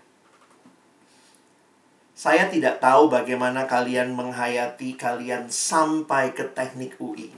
Saya 2.20 2.52
tidak 2.52 2.84
tahu 2.84 3.08
bagaimana 3.08 3.64
kalian 3.64 4.12
menghayati 4.12 4.92
kalian 4.92 5.48
sampai 5.48 6.36
ke 6.36 6.52
teknik 6.52 7.00
UI. 7.00 7.32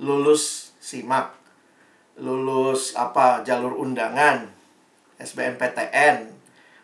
Lulus 0.00 0.72
SIMAK, 0.80 1.36
lulus 2.16 2.96
apa 2.96 3.44
jalur 3.44 3.76
undangan, 3.76 4.48
SBMPTN. 5.20 6.32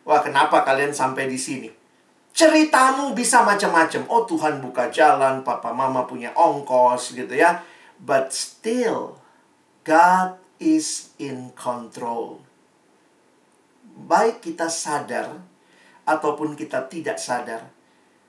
Wah, 0.05 0.21
kenapa 0.21 0.61
kalian 0.61 0.93
sampai 0.93 1.25
di 1.25 1.41
sini? 1.41 1.73
Ceritamu 2.37 3.17
bisa 3.17 3.41
macam-macam. 3.49 4.05
Oh, 4.13 4.29
Tuhan 4.29 4.61
buka 4.61 4.93
jalan, 4.93 5.41
papa 5.41 5.73
mama 5.73 6.05
punya 6.05 6.37
ongkos 6.37 7.17
gitu 7.17 7.33
ya. 7.33 7.65
But 7.97 8.37
still 8.37 9.17
God 9.89 10.37
is 10.61 11.17
in 11.17 11.57
control. 11.57 12.45
Baik 14.05 14.45
kita 14.45 14.69
sadar 14.69 15.56
ataupun 16.07 16.55
kita 16.55 16.87
tidak 16.87 17.19
sadar 17.19 17.67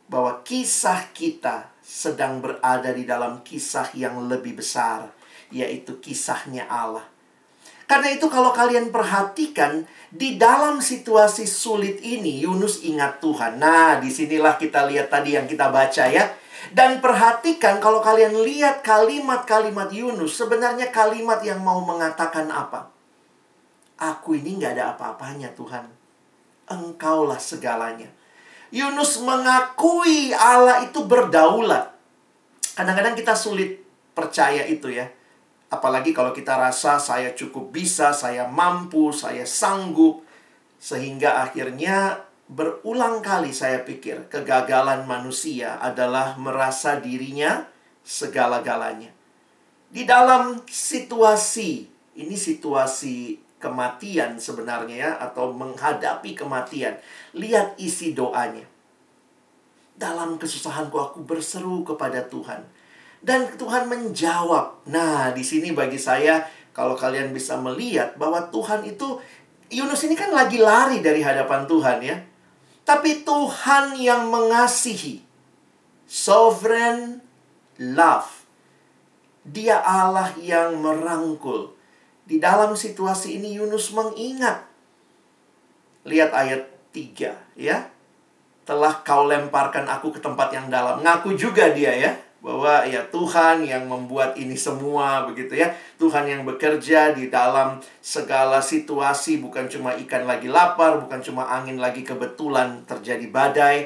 bahwa 0.09 0.41
kisah 0.41 1.13
kita 1.13 1.69
sedang 1.83 2.39
berada 2.41 2.91
di 2.91 3.03
dalam 3.03 3.43
kisah 3.43 3.91
yang 3.93 4.25
lebih 4.25 4.57
besar, 4.57 5.11
yaitu 5.53 5.99
kisahnya 6.01 6.65
Allah. 6.67 7.05
Karena 7.87 8.11
itu 8.11 8.27
kalau 8.27 8.51
kalian 8.51 8.91
perhatikan 8.91 9.87
di 10.11 10.35
dalam 10.35 10.83
situasi 10.83 11.47
sulit 11.47 12.03
ini 12.03 12.43
Yunus 12.43 12.83
ingat 12.83 13.23
Tuhan. 13.23 13.63
Nah, 13.63 14.03
di 14.03 14.11
sinilah 14.11 14.59
kita 14.59 14.83
lihat 14.91 15.07
tadi 15.07 15.39
yang 15.39 15.47
kita 15.47 15.71
baca 15.71 16.03
ya. 16.11 16.35
Dan 16.67 16.99
perhatikan 16.99 17.79
kalau 17.79 18.03
kalian 18.03 18.43
lihat 18.43 18.83
kalimat-kalimat 18.83 19.87
Yunus, 19.87 20.35
sebenarnya 20.35 20.91
kalimat 20.91 21.39
yang 21.39 21.63
mau 21.63 21.79
mengatakan 21.79 22.51
apa? 22.51 22.91
Aku 23.95 24.35
ini 24.35 24.59
nggak 24.59 24.75
ada 24.75 24.91
apa-apanya 24.91 25.55
Tuhan 25.55 26.06
engkaulah 26.67 27.39
segalanya. 27.39 28.07
Yunus 28.69 29.23
mengakui 29.23 30.35
Allah 30.35 30.83
itu 30.83 31.07
berdaulat. 31.07 31.95
Kadang-kadang 32.75 33.15
kita 33.15 33.33
sulit 33.33 33.79
percaya 34.11 34.67
itu 34.67 34.91
ya. 34.91 35.07
Apalagi 35.67 36.15
kalau 36.15 36.31
kita 36.31 36.55
rasa 36.55 36.99
saya 36.99 37.31
cukup 37.35 37.71
bisa, 37.71 38.11
saya 38.11 38.47
mampu, 38.47 39.11
saya 39.15 39.47
sanggup. 39.47 40.23
Sehingga 40.77 41.47
akhirnya 41.47 42.21
berulang 42.47 43.19
kali 43.19 43.51
saya 43.51 43.83
pikir 43.83 44.31
kegagalan 44.31 45.03
manusia 45.03 45.75
adalah 45.83 46.39
merasa 46.39 46.99
dirinya 46.99 47.67
segala-galanya. 48.07 49.11
Di 49.87 50.03
dalam 50.03 50.63
situasi, 50.67 51.87
ini 52.19 52.35
situasi 52.35 53.46
kematian 53.57 54.37
sebenarnya 54.37 54.95
ya 54.95 55.11
atau 55.17 55.53
menghadapi 55.53 56.37
kematian. 56.37 56.97
Lihat 57.33 57.77
isi 57.81 58.13
doanya. 58.13 58.65
Dalam 59.97 60.37
kesusahanku 60.37 60.93
aku 60.97 61.25
berseru 61.25 61.81
kepada 61.81 62.21
Tuhan 62.29 62.61
dan 63.21 63.49
Tuhan 63.57 63.89
menjawab. 63.89 64.85
Nah, 64.93 65.33
di 65.33 65.41
sini 65.41 65.73
bagi 65.73 65.97
saya 65.97 66.45
kalau 66.69 66.93
kalian 66.93 67.33
bisa 67.33 67.57
melihat 67.57 68.13
bahwa 68.21 68.45
Tuhan 68.53 68.85
itu 68.85 69.17
Yunus 69.67 70.05
ini 70.07 70.15
kan 70.15 70.31
lagi 70.31 70.61
lari 70.61 71.01
dari 71.01 71.25
hadapan 71.25 71.65
Tuhan 71.65 71.97
ya. 72.05 72.17
Tapi 72.85 73.25
Tuhan 73.25 73.99
yang 73.99 74.29
mengasihi. 74.31 75.25
Sovereign 76.07 77.19
love. 77.81 78.47
Dia 79.43 79.83
Allah 79.83 80.31
yang 80.39 80.79
merangkul 80.79 81.76
di 82.27 82.43
dalam 82.43 82.75
situasi 82.75 83.39
ini 83.39 83.55
Yunus 83.55 83.95
mengingat. 83.95 84.67
Lihat 86.03 86.35
ayat 86.35 86.67
3 86.91 87.55
ya. 87.55 87.87
Telah 88.67 88.99
kau 89.07 89.23
lemparkan 89.31 89.87
aku 89.87 90.11
ke 90.11 90.19
tempat 90.19 90.51
yang 90.51 90.67
dalam. 90.67 90.99
Ngaku 90.99 91.39
juga 91.39 91.71
dia 91.71 91.95
ya. 91.95 92.11
Bahwa 92.43 92.83
ya 92.83 92.99
Tuhan 93.07 93.63
yang 93.63 93.87
membuat 93.87 94.35
ini 94.35 94.59
semua 94.59 95.23
begitu 95.23 95.55
ya. 95.55 95.71
Tuhan 95.95 96.27
yang 96.27 96.43
bekerja 96.43 97.15
di 97.15 97.31
dalam 97.31 97.79
segala 98.03 98.59
situasi. 98.59 99.39
Bukan 99.39 99.71
cuma 99.71 99.95
ikan 99.95 100.27
lagi 100.27 100.51
lapar. 100.51 100.99
Bukan 100.99 101.23
cuma 101.23 101.47
angin 101.47 101.79
lagi 101.79 102.03
kebetulan 102.03 102.83
terjadi 102.83 103.23
badai. 103.31 103.77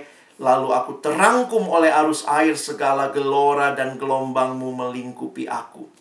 Lalu 0.41 0.73
aku 0.73 0.97
terangkum 0.97 1.69
oleh 1.69 1.93
arus 1.93 2.25
air 2.25 2.57
segala 2.57 3.13
gelora 3.13 3.77
dan 3.77 4.01
gelombangmu 4.01 4.73
melingkupi 4.73 5.45
aku. 5.45 6.00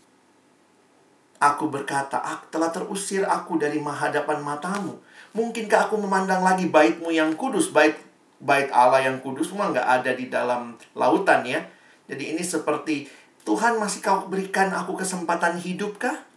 Aku 1.40 1.72
berkata, 1.72 2.20
aku 2.20 2.52
telah 2.52 2.68
terusir 2.68 3.24
aku 3.24 3.56
dari 3.56 3.80
hadapan 3.80 4.44
matamu. 4.44 5.00
Mungkinkah 5.32 5.88
aku 5.88 5.96
memandang 5.96 6.44
lagi 6.44 6.68
baitmu 6.68 7.08
yang 7.08 7.32
kudus, 7.32 7.72
bait 7.72 7.96
bait 8.40 8.68
Allah 8.72 9.04
yang 9.04 9.20
kudus 9.24 9.52
semua 9.52 9.72
nggak 9.72 9.84
ada 9.84 10.12
di 10.12 10.28
dalam 10.28 10.76
lautan 10.92 11.40
ya. 11.48 11.64
Jadi 12.12 12.36
ini 12.36 12.44
seperti 12.44 13.08
Tuhan 13.48 13.80
masih 13.80 14.04
kau 14.04 14.28
berikan 14.28 14.68
aku 14.68 15.00
kesempatan 15.00 15.56
hidup 15.56 15.96
kah? 15.96 16.28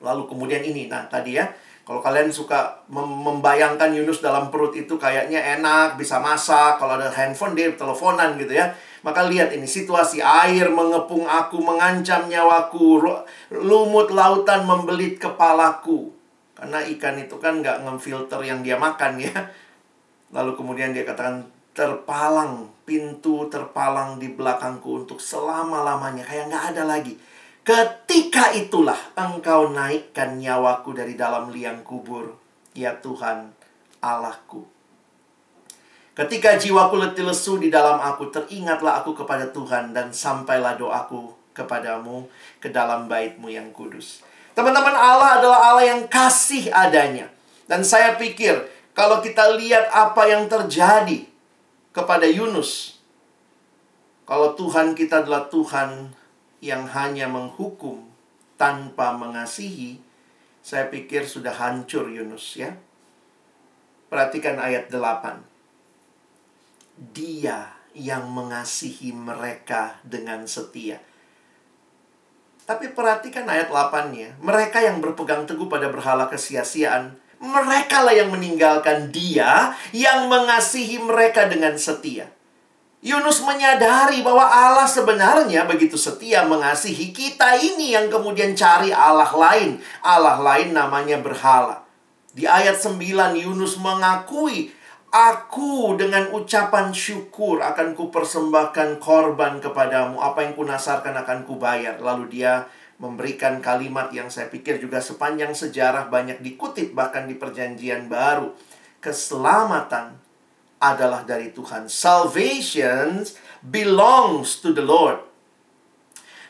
Lalu 0.00 0.24
kemudian 0.30 0.62
ini, 0.64 0.88
nah 0.88 1.04
tadi 1.10 1.36
ya, 1.36 1.44
kalau 1.82 1.98
kalian 2.00 2.30
suka 2.30 2.86
mem 2.88 3.04
membayangkan 3.04 3.90
Yunus 3.92 4.24
dalam 4.24 4.48
perut 4.48 4.72
itu 4.72 4.94
kayaknya 4.96 5.58
enak, 5.58 5.98
bisa 5.98 6.22
masak, 6.22 6.78
kalau 6.78 6.96
ada 6.96 7.10
handphone 7.10 7.58
dia 7.58 7.74
teleponan 7.74 8.38
gitu 8.38 8.54
ya. 8.56 8.72
Maka 9.06 9.26
lihat 9.30 9.54
ini 9.54 9.68
situasi 9.68 10.18
air 10.18 10.66
mengepung 10.70 11.28
aku, 11.28 11.62
mengancam 11.62 12.26
nyawaku, 12.26 12.98
lumut 13.54 14.10
lautan 14.10 14.66
membelit 14.66 15.22
kepalaku. 15.22 16.10
Karena 16.58 16.82
ikan 16.82 17.16
itu 17.22 17.38
kan 17.38 17.62
nggak 17.62 17.86
ngefilter 17.86 18.42
yang 18.42 18.66
dia 18.66 18.74
makan 18.74 19.22
ya. 19.22 19.34
Lalu 20.34 20.58
kemudian 20.58 20.90
dia 20.90 21.06
katakan 21.06 21.46
terpalang, 21.70 22.66
pintu 22.82 23.46
terpalang 23.46 24.18
di 24.18 24.34
belakangku 24.34 25.06
untuk 25.06 25.22
selama-lamanya. 25.22 26.26
Kayak 26.26 26.50
nggak 26.50 26.64
ada 26.74 26.82
lagi. 26.82 27.14
Ketika 27.62 28.50
itulah 28.56 28.98
engkau 29.14 29.70
naikkan 29.70 30.40
nyawaku 30.42 30.96
dari 30.96 31.14
dalam 31.14 31.54
liang 31.54 31.86
kubur. 31.86 32.34
Ya 32.74 32.98
Tuhan, 32.98 33.54
Allahku. 34.02 34.77
Ketika 36.18 36.58
jiwaku 36.58 36.98
letih 36.98 37.22
lesu 37.22 37.62
di 37.62 37.70
dalam 37.70 38.02
aku, 38.02 38.26
teringatlah 38.34 38.98
aku 38.98 39.14
kepada 39.14 39.54
Tuhan 39.54 39.94
dan 39.94 40.10
sampailah 40.10 40.74
doaku 40.74 41.30
kepadamu 41.54 42.26
ke 42.58 42.74
dalam 42.74 43.06
baitmu 43.06 43.46
yang 43.46 43.70
kudus. 43.70 44.26
Teman-teman 44.50 44.98
Allah 44.98 45.38
adalah 45.38 45.58
Allah 45.70 45.94
yang 45.94 46.02
kasih 46.10 46.74
adanya. 46.74 47.30
Dan 47.70 47.86
saya 47.86 48.18
pikir 48.18 48.66
kalau 48.98 49.22
kita 49.22 49.54
lihat 49.54 49.94
apa 49.94 50.26
yang 50.26 50.50
terjadi 50.50 51.22
kepada 51.94 52.26
Yunus, 52.26 52.98
kalau 54.26 54.58
Tuhan 54.58 54.98
kita 54.98 55.22
adalah 55.22 55.46
Tuhan 55.46 56.10
yang 56.58 56.82
hanya 56.98 57.30
menghukum 57.30 58.02
tanpa 58.58 59.14
mengasihi, 59.14 60.02
saya 60.66 60.90
pikir 60.90 61.30
sudah 61.30 61.54
hancur 61.54 62.10
Yunus 62.10 62.58
ya. 62.58 62.74
Perhatikan 64.10 64.58
ayat 64.58 64.90
8. 64.90 65.57
Dia 66.98 67.70
yang 67.94 68.30
mengasihi 68.30 69.14
mereka 69.14 69.98
dengan 70.02 70.46
setia. 70.50 70.98
Tapi 72.66 72.92
perhatikan 72.92 73.48
ayat 73.48 73.72
8-nya. 73.72 74.36
Mereka 74.42 74.82
yang 74.82 75.00
berpegang 75.00 75.48
teguh 75.48 75.70
pada 75.70 75.88
berhala 75.88 76.28
kesia-siaan 76.28 77.16
mereka 77.38 78.02
lah 78.02 78.14
yang 78.14 78.34
meninggalkan 78.34 79.14
dia 79.14 79.74
yang 79.94 80.26
mengasihi 80.26 80.98
mereka 80.98 81.46
dengan 81.46 81.78
setia. 81.78 82.26
Yunus 82.98 83.46
menyadari 83.46 84.26
bahwa 84.26 84.42
Allah 84.42 84.90
sebenarnya 84.90 85.62
begitu 85.70 85.94
setia 85.94 86.42
mengasihi 86.42 87.14
kita 87.14 87.54
ini 87.54 87.94
yang 87.94 88.10
kemudian 88.10 88.58
cari 88.58 88.90
Allah 88.90 89.30
lain. 89.30 89.78
Allah 90.02 90.42
lain 90.42 90.74
namanya 90.74 91.22
berhala. 91.22 91.86
Di 92.34 92.42
ayat 92.42 92.74
9 92.74 92.98
Yunus 93.38 93.78
mengakui 93.78 94.74
Aku 95.08 95.96
dengan 95.96 96.28
ucapan 96.36 96.92
syukur 96.92 97.64
akan 97.64 97.96
kupersembahkan 97.96 99.00
korban 99.00 99.56
kepadamu. 99.56 100.20
Apa 100.20 100.44
yang 100.44 100.52
kunasarkan 100.52 101.16
akan 101.24 101.48
kubayar. 101.48 101.96
Lalu 101.96 102.28
dia 102.28 102.68
memberikan 103.00 103.64
kalimat 103.64 104.12
yang 104.12 104.28
saya 104.28 104.52
pikir 104.52 104.76
juga 104.76 105.00
sepanjang 105.00 105.56
sejarah 105.56 106.12
banyak 106.12 106.44
dikutip 106.44 106.92
bahkan 106.92 107.24
di 107.24 107.40
perjanjian 107.40 108.12
baru. 108.12 108.52
Keselamatan 109.00 110.20
adalah 110.76 111.24
dari 111.24 111.56
Tuhan. 111.56 111.88
Salvation 111.88 113.24
belongs 113.64 114.60
to 114.60 114.76
the 114.76 114.84
Lord. 114.84 115.24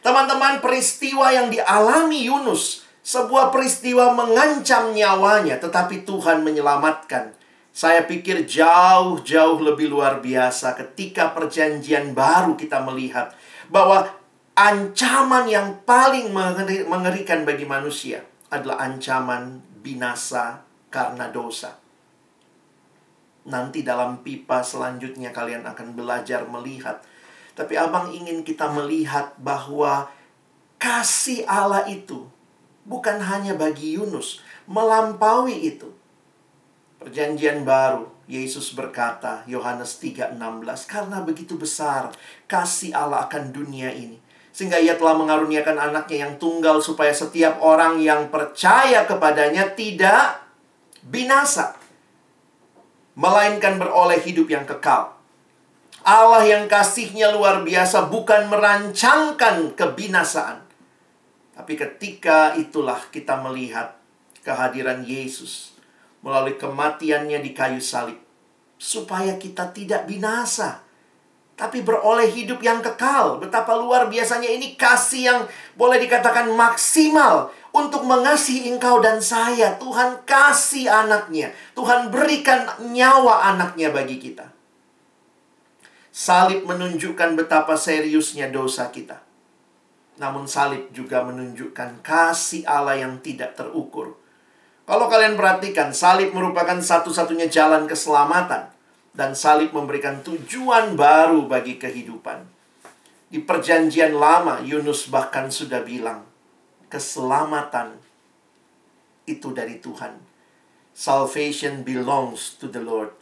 Teman-teman, 0.03 0.59
peristiwa 0.59 1.31
yang 1.31 1.47
dialami 1.47 2.27
Yunus, 2.27 2.83
sebuah 3.07 3.55
peristiwa 3.55 4.15
mengancam 4.19 4.91
nyawanya, 4.95 5.63
tetapi 5.63 6.03
Tuhan 6.03 6.43
menyelamatkan. 6.43 7.38
Saya 7.79 8.11
pikir 8.11 8.43
jauh-jauh 8.43 9.63
lebih 9.63 9.87
luar 9.87 10.19
biasa 10.19 10.75
ketika 10.75 11.31
perjanjian 11.31 12.11
baru 12.11 12.59
kita 12.59 12.83
melihat 12.83 13.31
bahwa 13.71 14.03
ancaman 14.59 15.47
yang 15.47 15.79
paling 15.87 16.35
mengerikan 16.91 17.47
bagi 17.47 17.63
manusia 17.71 18.27
adalah 18.51 18.83
ancaman 18.83 19.63
binasa 19.79 20.67
karena 20.91 21.31
dosa. 21.31 21.79
Nanti 23.47 23.87
dalam 23.87 24.27
pipa 24.27 24.67
selanjutnya 24.67 25.31
kalian 25.31 25.63
akan 25.63 25.95
belajar 25.95 26.51
melihat. 26.51 26.99
Tapi 27.55 27.79
abang 27.79 28.11
ingin 28.11 28.43
kita 28.43 28.75
melihat 28.75 29.39
bahwa 29.39 30.11
kasih 30.83 31.47
Allah 31.47 31.87
itu 31.87 32.27
bukan 32.83 33.23
hanya 33.23 33.55
bagi 33.55 33.95
Yunus, 33.95 34.43
melampaui 34.67 35.55
itu. 35.55 35.95
Perjanjian 36.99 37.63
baru, 37.63 38.11
Yesus 38.27 38.75
berkata, 38.75 39.47
Yohanes 39.47 40.03
3:16, 40.03 40.35
karena 40.85 41.23
begitu 41.23 41.55
besar 41.55 42.11
kasih 42.51 42.91
Allah 42.93 43.27
akan 43.31 43.55
dunia 43.55 43.95
ini 43.95 44.29
sehingga 44.59 44.83
ia 44.83 44.99
telah 44.99 45.15
mengaruniakan 45.15 45.79
anaknya 45.79 46.27
yang 46.27 46.35
tunggal 46.35 46.83
supaya 46.83 47.15
setiap 47.15 47.63
orang 47.63 48.03
yang 48.03 48.27
percaya 48.27 49.07
kepadanya 49.07 49.71
tidak 49.79 50.43
binasa. 51.07 51.79
Melainkan 53.15 53.79
beroleh 53.79 54.19
hidup 54.19 54.51
yang 54.51 54.67
kekal. 54.67 55.15
Allah 56.03 56.43
yang 56.43 56.67
kasihnya 56.67 57.31
luar 57.31 57.63
biasa 57.63 58.11
bukan 58.11 58.51
merancangkan 58.51 59.79
kebinasaan. 59.79 60.67
Tapi 61.55 61.79
ketika 61.79 62.59
itulah 62.59 62.99
kita 63.15 63.39
melihat 63.39 63.95
kehadiran 64.43 65.07
Yesus 65.07 65.78
melalui 66.25 66.59
kematiannya 66.59 67.39
di 67.41 67.51
kayu 67.55 67.83
salib. 67.83 68.19
Supaya 68.79 69.35
kita 69.39 69.75
tidak 69.75 70.07
binasa 70.07 70.89
tapi 71.59 71.83
beroleh 71.83 72.31
hidup 72.31 72.63
yang 72.63 72.79
kekal. 72.79 73.43
Betapa 73.43 73.75
luar 73.75 74.07
biasanya 74.07 74.47
ini 74.47 74.79
kasih 74.79 75.23
yang 75.27 75.41
boleh 75.75 75.99
dikatakan 75.99 76.47
maksimal 76.55 77.51
untuk 77.75 78.07
mengasihi 78.07 78.71
engkau 78.71 79.03
dan 79.03 79.19
saya. 79.19 79.75
Tuhan 79.75 80.23
kasih 80.23 80.87
anaknya. 80.87 81.51
Tuhan 81.75 82.15
berikan 82.15 82.71
nyawa 82.95 83.51
anaknya 83.51 83.91
bagi 83.91 84.23
kita. 84.23 84.55
Salib 86.15 86.63
menunjukkan 86.63 87.35
betapa 87.35 87.75
seriusnya 87.75 88.55
dosa 88.55 88.95
kita. 88.95 89.19
Namun 90.23 90.47
salib 90.47 90.95
juga 90.95 91.27
menunjukkan 91.27 92.07
kasih 92.07 92.63
Allah 92.71 93.03
yang 93.03 93.19
tidak 93.19 93.59
terukur. 93.59 94.15
Kalau 94.89 95.05
kalian 95.05 95.37
perhatikan, 95.37 95.93
salib 95.93 96.33
merupakan 96.33 96.81
satu-satunya 96.81 97.53
jalan 97.53 97.85
keselamatan 97.85 98.73
dan 99.13 99.37
salib 99.37 99.77
memberikan 99.77 100.25
tujuan 100.25 100.97
baru 100.97 101.45
bagi 101.45 101.77
kehidupan. 101.77 102.49
Di 103.29 103.45
perjanjian 103.45 104.17
lama, 104.17 104.65
Yunus 104.65 105.13
bahkan 105.13 105.53
sudah 105.53 105.85
bilang, 105.85 106.25
keselamatan 106.89 108.01
itu 109.29 109.53
dari 109.53 109.77
Tuhan. 109.77 110.17
Salvation 110.97 111.85
belongs 111.85 112.57
to 112.57 112.73
the 112.73 112.81
Lord. 112.81 113.13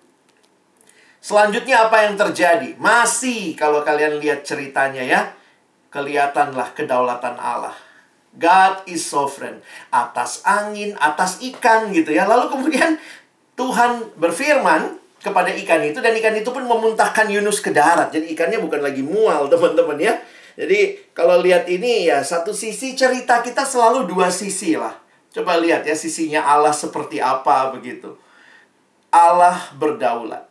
Selanjutnya 1.18 1.90
apa 1.90 2.06
yang 2.06 2.14
terjadi? 2.14 2.78
Masih 2.78 3.58
kalau 3.58 3.82
kalian 3.82 4.22
lihat 4.22 4.46
ceritanya 4.46 5.02
ya, 5.02 5.34
kelihatanlah 5.90 6.70
kedaulatan 6.78 7.34
Allah. 7.34 7.74
God 8.36 8.84
is 8.88 9.02
sovereign. 9.02 9.64
Atas 9.88 10.44
angin, 10.44 10.92
atas 11.00 11.40
ikan 11.40 11.92
gitu 11.92 12.12
ya. 12.12 12.28
Lalu 12.28 12.52
kemudian 12.52 13.00
Tuhan 13.56 14.12
berfirman, 14.20 15.00
kepada 15.26 15.50
ikan 15.50 15.82
itu 15.82 15.98
dan 15.98 16.14
ikan 16.14 16.38
itu 16.38 16.46
pun 16.54 16.62
memuntahkan 16.62 17.26
Yunus 17.26 17.58
ke 17.58 17.74
darat. 17.74 18.14
Jadi 18.14 18.30
ikannya 18.30 18.62
bukan 18.62 18.78
lagi 18.78 19.02
mual, 19.02 19.48
teman-teman 19.52 19.98
ya. 19.98 20.14
Jadi 20.56 21.12
kalau 21.12 21.42
lihat 21.42 21.68
ini 21.68 22.08
ya 22.08 22.24
satu 22.24 22.54
sisi 22.54 22.96
cerita 22.96 23.44
kita 23.44 23.66
selalu 23.66 24.08
dua 24.08 24.30
sisi 24.32 24.78
lah. 24.78 24.94
Coba 25.34 25.60
lihat 25.60 25.84
ya 25.84 25.92
sisinya 25.92 26.48
Allah 26.48 26.72
seperti 26.72 27.20
apa 27.20 27.74
begitu. 27.74 28.16
Allah 29.12 29.68
berdaulat. 29.76 30.48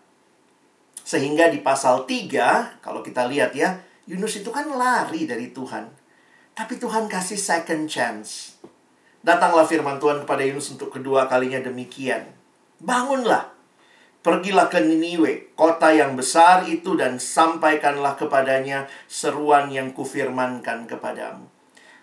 Sehingga 1.06 1.50
di 1.54 1.62
pasal 1.62 2.06
3 2.06 2.82
kalau 2.82 3.02
kita 3.06 3.30
lihat 3.30 3.54
ya, 3.54 3.82
Yunus 4.10 4.41
itu 4.41 4.50
kan 4.50 4.65
lari 4.69 5.26
dari 5.26 5.54
Tuhan. 5.54 5.89
Tapi 6.56 6.80
Tuhan 6.80 7.12
kasih 7.12 7.36
second 7.36 7.91
chance. 7.91 8.56
Datanglah 9.20 9.68
firman 9.68 10.00
Tuhan 10.00 10.24
kepada 10.24 10.41
Yunus 10.41 10.72
untuk 10.72 10.96
kedua 10.96 11.28
kalinya 11.28 11.60
demikian. 11.60 12.32
Bangunlah, 12.80 13.56
Pergilah 14.26 14.74
ke 14.74 14.82
Niniwe, 14.82 15.54
kota 15.54 15.94
yang 15.94 16.18
besar 16.18 16.65
itu 16.65 16.98
dan 16.98 17.22
sampaikanlah 17.22 18.18
kepadanya 18.18 18.89
seruan 19.06 19.70
yang 19.70 19.94
kufirmankan 19.94 20.89
kepadamu. 20.89 21.46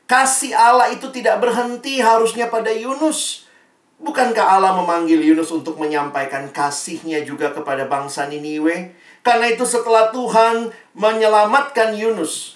Kasih 0.06 0.54
Allah 0.54 0.94
itu 0.94 1.10
tidak 1.10 1.42
berhenti 1.42 1.98
harusnya 1.98 2.46
pada 2.46 2.70
Yunus. 2.70 3.50
Bukankah 3.98 4.54
Allah 4.54 4.70
memanggil 4.78 5.18
Yunus 5.18 5.50
untuk 5.50 5.82
menyampaikan 5.82 6.46
kasihnya 6.54 7.26
juga 7.26 7.50
kepada 7.50 7.90
bangsa 7.90 8.30
Niniwe? 8.30 8.94
Karena 9.26 9.50
itu 9.50 9.66
setelah 9.66 10.14
Tuhan 10.14 10.70
menyelamatkan 10.94 11.90
Yunus, 11.98 12.54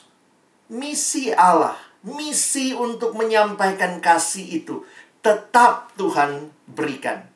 misi 0.70 1.35
Allah, 1.35 1.74
misi 2.06 2.70
untuk 2.70 3.18
menyampaikan 3.18 3.98
kasih 3.98 4.62
itu 4.62 4.86
tetap 5.18 5.90
Tuhan 5.98 6.54
berikan. 6.70 7.26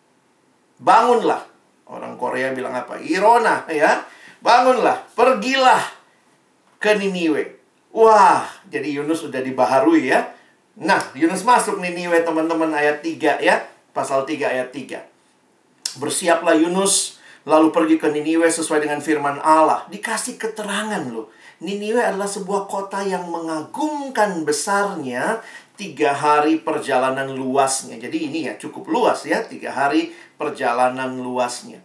Bangunlah 0.81 1.51
Orang 1.91 2.15
Korea 2.15 2.55
bilang 2.55 2.71
apa? 2.71 3.03
Irona 3.03 3.67
ya. 3.67 4.07
Bangunlah, 4.41 5.11
pergilah 5.19 5.83
ke 6.79 6.95
Niniwe. 6.97 7.59
Wah, 7.91 8.47
jadi 8.71 9.03
Yunus 9.03 9.27
sudah 9.27 9.43
dibaharui 9.43 10.07
ya. 10.07 10.31
Nah, 10.79 11.03
Yunus 11.19 11.43
masuk 11.43 11.83
Niniwe 11.83 12.23
teman-teman 12.23 12.71
ayat 12.71 13.03
3 13.03 13.43
ya. 13.43 13.67
Pasal 13.91 14.23
3 14.23 14.55
ayat 14.55 14.71
3. 14.71 15.03
Bersiaplah 15.99 16.55
Yunus 16.55 17.19
lalu 17.43 17.75
pergi 17.75 17.99
ke 17.99 18.07
Niniwe 18.07 18.47
sesuai 18.47 18.87
dengan 18.87 19.03
firman 19.03 19.43
Allah. 19.43 19.85
Dikasih 19.91 20.39
keterangan 20.39 21.03
loh. 21.11 21.35
Niniwe 21.61 22.01
adalah 22.01 22.25
sebuah 22.25 22.65
kota 22.73 23.05
yang 23.05 23.29
mengagumkan 23.29 24.49
besarnya 24.49 25.45
tiga 25.77 26.17
hari 26.17 26.61
perjalanan 26.61 27.37
luasnya. 27.37 28.01
Jadi 28.01 28.33
ini 28.33 28.49
ya 28.49 28.57
cukup 28.57 28.89
luas 28.89 29.29
ya, 29.29 29.45
tiga 29.45 29.69
hari 29.69 30.13
perjalanan 30.41 31.21
luasnya. 31.21 31.85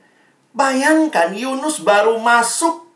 Bayangkan 0.56 1.36
Yunus 1.36 1.84
baru 1.84 2.16
masuk 2.24 2.88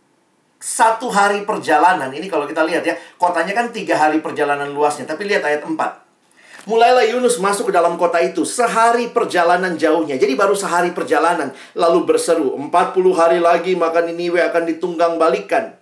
satu 0.59 1.11
hari 1.11 1.43
perjalanan. 1.43 2.11
Ini 2.11 2.31
kalau 2.31 2.47
kita 2.47 2.63
lihat 2.63 2.83
ya, 2.87 2.95
kotanya 3.19 3.51
kan 3.51 3.71
tiga 3.75 3.99
hari 3.99 4.23
perjalanan 4.23 4.71
luasnya. 4.71 5.03
Tapi 5.03 5.27
lihat 5.27 5.43
ayat 5.43 5.63
4. 5.63 6.67
Mulailah 6.67 7.07
Yunus 7.07 7.39
masuk 7.39 7.71
ke 7.71 7.73
dalam 7.75 7.95
kota 7.95 8.19
itu 8.19 8.43
sehari 8.43 9.11
perjalanan 9.11 9.79
jauhnya. 9.79 10.19
Jadi 10.19 10.35
baru 10.35 10.55
sehari 10.55 10.91
perjalanan. 10.91 11.55
Lalu 11.75 12.03
berseru, 12.03 12.59
40 12.59 12.71
hari 13.15 13.39
lagi 13.39 13.79
maka 13.79 14.03
Niniwe 14.03 14.43
akan 14.43 14.67
ditunggang 14.67 15.15
balikan. 15.15 15.78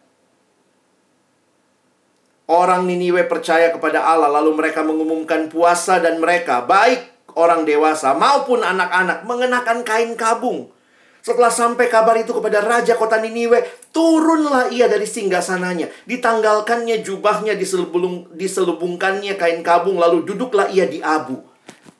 Orang 2.47 2.87
Niniwe 2.87 3.27
percaya 3.27 3.75
kepada 3.75 4.07
Allah, 4.07 4.31
lalu 4.31 4.55
mereka 4.55 4.79
mengumumkan 4.79 5.51
puasa 5.51 5.99
dan 5.99 6.23
mereka, 6.23 6.63
baik 6.63 7.03
orang 7.35 7.67
dewasa 7.67 8.15
maupun 8.15 8.63
anak-anak, 8.63 9.27
mengenakan 9.27 9.83
kain 9.83 10.15
kabung. 10.15 10.71
Setelah 11.19 11.51
sampai 11.51 11.91
kabar 11.91 12.15
itu 12.15 12.31
kepada 12.31 12.63
Raja 12.63 12.95
kota 12.95 13.19
Niniwe, 13.19 13.67
turunlah 13.91 14.71
ia 14.71 14.87
dari 14.87 15.03
singgasananya. 15.03 15.91
Ditanggalkannya 16.07 17.03
jubahnya, 17.03 17.51
diselubung, 17.59 18.31
diselubungkannya 18.31 19.35
kain 19.35 19.59
kabung, 19.59 19.99
lalu 19.99 20.23
duduklah 20.23 20.71
ia 20.71 20.87
di 20.87 21.03
abu. 21.03 21.43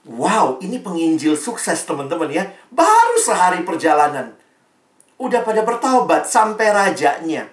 Wow, 0.08 0.64
ini 0.64 0.80
penginjil 0.80 1.36
sukses 1.36 1.84
teman-teman 1.84 2.32
ya. 2.32 2.48
Baru 2.72 3.20
sehari 3.20 3.68
perjalanan. 3.68 4.32
Udah 5.20 5.44
pada 5.44 5.68
bertobat 5.68 6.24
sampai 6.24 6.72
rajanya. 6.72 7.52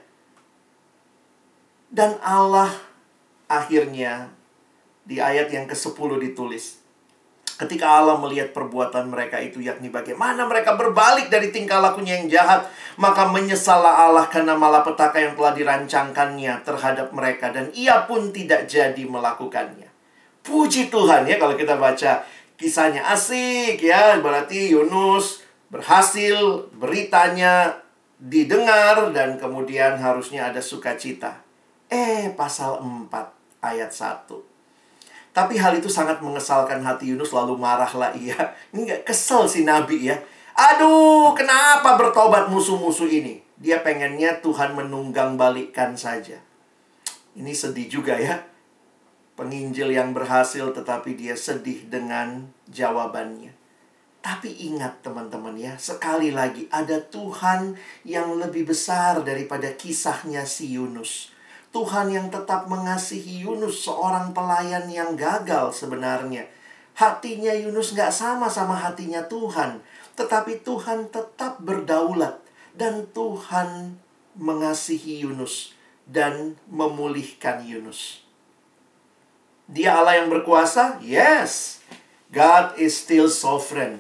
Dan 1.95 2.19
Allah 2.27 2.75
akhirnya 3.47 4.35
di 5.07 5.23
ayat 5.23 5.47
yang 5.55 5.71
ke-10 5.71 6.11
ditulis. 6.27 6.83
Ketika 7.55 7.87
Allah 7.87 8.19
melihat 8.19 8.51
perbuatan 8.51 9.15
mereka 9.15 9.39
itu 9.39 9.63
yakni 9.63 9.87
bagaimana 9.87 10.43
mereka 10.43 10.75
berbalik 10.75 11.31
dari 11.31 11.55
tingkah 11.55 11.79
lakunya 11.79 12.19
yang 12.19 12.27
jahat, 12.27 12.67
maka 12.99 13.31
menyesallah 13.31 14.11
Allah 14.11 14.27
karena 14.27 14.59
malapetaka 14.59 15.23
yang 15.23 15.39
telah 15.39 15.55
dirancangkannya 15.55 16.67
terhadap 16.67 17.15
mereka 17.15 17.55
dan 17.55 17.71
ia 17.79 18.03
pun 18.11 18.35
tidak 18.35 18.67
jadi 18.67 19.07
melakukannya. 19.07 19.87
Puji 20.43 20.91
Tuhan 20.91 21.31
ya 21.31 21.39
kalau 21.39 21.55
kita 21.55 21.79
baca 21.79 22.27
kisahnya 22.59 23.07
asik 23.07 23.79
ya, 23.79 24.19
berarti 24.19 24.75
Yunus 24.75 25.47
berhasil, 25.71 26.67
beritanya 26.75 27.79
didengar 28.19 29.15
dan 29.15 29.39
kemudian 29.39 29.95
harusnya 30.03 30.51
ada 30.51 30.59
sukacita. 30.59 31.44
Eh, 31.95 32.35
pasal 32.35 32.83
4 32.83 33.07
ayat 33.63 33.95
1. 33.95 34.43
Tapi 35.31 35.55
hal 35.55 35.79
itu 35.79 35.87
sangat 35.87 36.19
mengesalkan 36.19 36.83
hati 36.83 37.15
Yunus 37.15 37.31
lalu 37.31 37.55
marahlah 37.55 38.11
ia. 38.19 38.35
Ini 38.75 38.83
gak 38.83 39.15
kesel 39.15 39.47
si 39.47 39.63
Nabi 39.63 40.11
ya. 40.11 40.19
Aduh, 40.59 41.31
kenapa 41.39 41.95
bertobat 41.95 42.47
musuh-musuh 42.47 43.11
ini? 43.11 43.43
Dia 43.59 43.83
pengennya 43.83 44.39
Tuhan 44.39 44.79
menunggang 44.79 45.35
balikkan 45.35 45.99
saja. 45.99 46.39
Ini 47.35 47.51
sedih 47.51 47.91
juga 47.91 48.15
ya. 48.15 48.39
Penginjil 49.35 49.91
yang 49.91 50.15
berhasil 50.15 50.71
tetapi 50.71 51.19
dia 51.19 51.35
sedih 51.35 51.91
dengan 51.91 52.55
jawabannya. 52.71 53.51
Tapi 54.23 54.71
ingat 54.71 55.03
teman-teman 55.03 55.59
ya, 55.59 55.75
sekali 55.75 56.31
lagi 56.31 56.71
ada 56.71 57.03
Tuhan 57.03 57.75
yang 58.07 58.39
lebih 58.39 58.71
besar 58.71 59.27
daripada 59.27 59.75
kisahnya 59.75 60.47
si 60.47 60.79
Yunus. 60.79 61.34
Tuhan 61.75 62.07
yang 62.07 62.31
tetap 62.31 62.71
mengasihi 62.71 63.43
Yunus, 63.43 63.83
seorang 63.83 64.31
pelayan 64.31 64.87
yang 64.87 65.19
gagal 65.19 65.75
sebenarnya. 65.75 66.47
Hatinya 66.95 67.51
Yunus 67.51 67.99
gak 67.99 68.15
sama 68.15 68.47
sama 68.47 68.79
hatinya 68.79 69.27
Tuhan. 69.27 69.83
Tetapi 70.15 70.63
Tuhan 70.63 71.11
tetap 71.11 71.59
berdaulat. 71.59 72.39
Dan 72.79 73.11
Tuhan 73.11 73.99
mengasihi 74.39 75.27
Yunus. 75.27 75.75
Dan 76.07 76.55
memulihkan 76.71 77.67
Yunus. 77.67 78.23
Dia 79.67 79.99
Allah 79.99 80.23
yang 80.23 80.31
berkuasa? 80.31 81.03
Yes. 81.03 81.83
God 82.31 82.79
is 82.79 82.95
still 82.95 83.27
sovereign. 83.27 83.99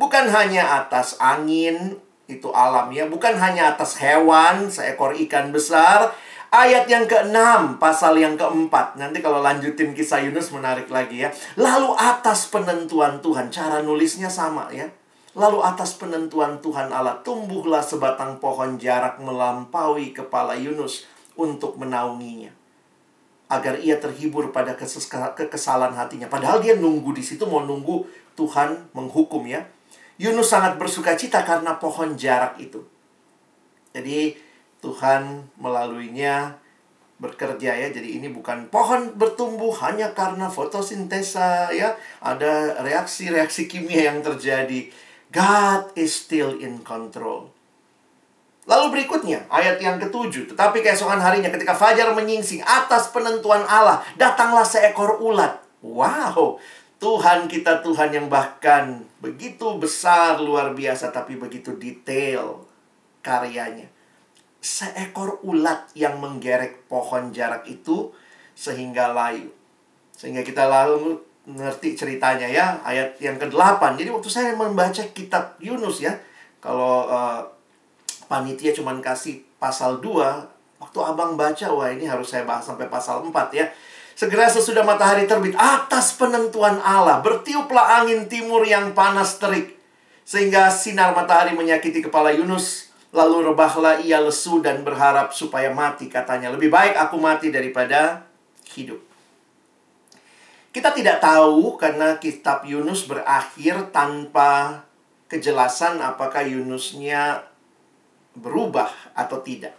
Bukan 0.00 0.32
hanya 0.32 0.80
atas 0.80 1.20
angin, 1.20 2.00
itu 2.24 2.48
alam 2.56 2.88
ya. 2.88 3.04
Bukan 3.04 3.36
hanya 3.36 3.76
atas 3.76 4.00
hewan, 4.00 4.72
seekor 4.72 5.12
ikan 5.28 5.52
besar 5.52 6.16
Ayat 6.50 6.90
yang 6.90 7.06
ke-6, 7.06 7.78
pasal 7.78 8.18
yang 8.18 8.34
ke-4. 8.34 8.98
Nanti 8.98 9.22
kalau 9.22 9.38
lanjutin 9.38 9.94
kisah 9.94 10.18
Yunus 10.18 10.50
menarik 10.50 10.90
lagi 10.90 11.22
ya. 11.22 11.30
Lalu 11.54 11.94
atas 11.94 12.50
penentuan 12.50 13.22
Tuhan, 13.22 13.54
cara 13.54 13.78
nulisnya 13.86 14.26
sama 14.26 14.66
ya. 14.74 14.90
Lalu 15.38 15.62
atas 15.62 15.94
penentuan 15.94 16.58
Tuhan 16.58 16.90
Allah, 16.90 17.22
tumbuhlah 17.22 17.78
sebatang 17.78 18.42
pohon 18.42 18.82
jarak 18.82 19.22
melampaui 19.22 20.10
kepala 20.10 20.58
Yunus 20.58 21.06
untuk 21.38 21.78
menaunginya. 21.78 22.50
Agar 23.46 23.78
ia 23.78 24.02
terhibur 24.02 24.50
pada 24.50 24.74
kekesalan 24.74 25.94
hatinya. 25.94 26.26
Padahal 26.26 26.58
dia 26.58 26.74
nunggu 26.74 27.14
di 27.14 27.22
situ, 27.22 27.46
mau 27.46 27.62
nunggu 27.62 28.10
Tuhan 28.34 28.90
menghukum 28.90 29.46
ya. 29.46 29.70
Yunus 30.18 30.50
sangat 30.50 30.82
bersuka 30.82 31.14
cita 31.14 31.46
karena 31.46 31.78
pohon 31.78 32.18
jarak 32.18 32.58
itu. 32.58 32.82
Jadi 33.94 34.49
Tuhan 34.80 35.48
melaluinya 35.60 36.56
bekerja 37.20 37.76
ya. 37.76 37.88
Jadi 37.92 38.16
ini 38.18 38.32
bukan 38.32 38.72
pohon 38.72 39.14
bertumbuh 39.14 39.70
hanya 39.84 40.16
karena 40.16 40.48
fotosintesa 40.48 41.70
ya. 41.70 41.94
Ada 42.24 42.80
reaksi-reaksi 42.80 43.68
kimia 43.68 44.10
yang 44.10 44.24
terjadi. 44.24 44.88
God 45.30 45.94
is 45.94 46.10
still 46.10 46.58
in 46.58 46.82
control. 46.82 47.52
Lalu 48.66 48.98
berikutnya, 48.98 49.46
ayat 49.46 49.78
yang 49.78 49.96
ketujuh. 50.00 50.50
Tetapi 50.50 50.82
keesokan 50.82 51.22
harinya 51.22 51.48
ketika 51.52 51.72
Fajar 51.76 52.10
menyingsing 52.12 52.60
atas 52.62 53.10
penentuan 53.14 53.62
Allah, 53.66 54.02
datanglah 54.18 54.66
seekor 54.66 55.22
ulat. 55.22 55.58
Wow, 55.80 56.60
Tuhan 57.00 57.48
kita 57.48 57.80
Tuhan 57.80 58.12
yang 58.12 58.26
bahkan 58.28 59.00
begitu 59.24 59.80
besar, 59.80 60.38
luar 60.38 60.76
biasa, 60.76 61.08
tapi 61.08 61.40
begitu 61.40 61.72
detail 61.80 62.68
karyanya 63.24 63.88
seekor 64.60 65.40
ulat 65.40 65.88
yang 65.96 66.20
menggerek 66.20 66.84
pohon 66.84 67.32
jarak 67.32 67.64
itu 67.64 68.12
sehingga 68.52 69.16
layu. 69.16 69.48
Sehingga 70.12 70.44
kita 70.44 70.68
lalu 70.68 71.16
ngerti 71.48 71.96
ceritanya 71.96 72.44
ya, 72.44 72.76
ayat 72.84 73.16
yang 73.18 73.40
ke-8. 73.40 73.80
Jadi 73.96 74.12
waktu 74.12 74.28
saya 74.28 74.52
membaca 74.52 75.00
kitab 75.16 75.56
Yunus 75.56 76.04
ya, 76.04 76.12
kalau 76.60 77.08
uh, 77.08 77.40
panitia 78.28 78.76
cuman 78.76 79.00
kasih 79.00 79.40
pasal 79.56 80.04
2, 80.04 80.84
waktu 80.84 80.98
abang 81.00 81.40
baca, 81.40 81.66
wah 81.72 81.88
ini 81.88 82.04
harus 82.04 82.28
saya 82.28 82.44
bahas 82.44 82.68
sampai 82.68 82.92
pasal 82.92 83.24
4 83.24 83.32
ya. 83.56 83.64
Segera 84.12 84.44
sesudah 84.52 84.84
matahari 84.84 85.24
terbit, 85.24 85.56
atas 85.56 86.12
penentuan 86.20 86.76
Allah, 86.84 87.24
bertiuplah 87.24 88.04
angin 88.04 88.28
timur 88.28 88.60
yang 88.68 88.92
panas 88.92 89.40
terik. 89.40 89.80
Sehingga 90.28 90.68
sinar 90.68 91.16
matahari 91.16 91.56
menyakiti 91.56 92.04
kepala 92.04 92.28
Yunus 92.28 92.89
Lalu 93.10 93.50
rebahlah 93.50 93.98
ia 93.98 94.22
lesu 94.22 94.62
dan 94.62 94.86
berharap 94.86 95.34
supaya 95.34 95.74
mati 95.74 96.06
katanya. 96.06 96.54
Lebih 96.54 96.70
baik 96.70 96.94
aku 96.94 97.18
mati 97.18 97.50
daripada 97.50 98.22
hidup. 98.70 99.02
Kita 100.70 100.94
tidak 100.94 101.18
tahu 101.18 101.74
karena 101.74 102.14
kitab 102.22 102.62
Yunus 102.62 103.10
berakhir 103.10 103.90
tanpa 103.90 104.86
kejelasan 105.26 105.98
apakah 105.98 106.46
Yunusnya 106.46 107.42
berubah 108.38 108.90
atau 109.18 109.42
tidak. 109.42 109.74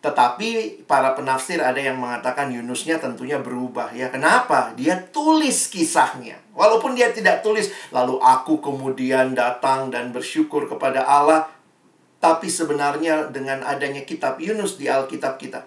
Tetapi 0.00 0.84
para 0.88 1.12
penafsir 1.12 1.60
ada 1.60 1.76
yang 1.76 2.00
mengatakan 2.00 2.48
Yunusnya 2.48 2.96
tentunya 2.96 3.36
berubah 3.36 3.92
ya. 3.92 4.08
Kenapa? 4.08 4.72
Dia 4.72 4.96
tulis 5.12 5.68
kisahnya. 5.68 6.40
Walaupun 6.56 6.96
dia 6.96 7.12
tidak 7.12 7.44
tulis 7.44 7.68
lalu 7.92 8.16
aku 8.22 8.64
kemudian 8.64 9.36
datang 9.36 9.92
dan 9.92 10.14
bersyukur 10.14 10.64
kepada 10.64 11.04
Allah, 11.04 11.50
tapi 12.26 12.50
sebenarnya 12.50 13.30
dengan 13.30 13.62
adanya 13.62 14.02
kitab 14.02 14.42
Yunus 14.42 14.82
di 14.82 14.90
Alkitab 14.90 15.38
kita 15.38 15.62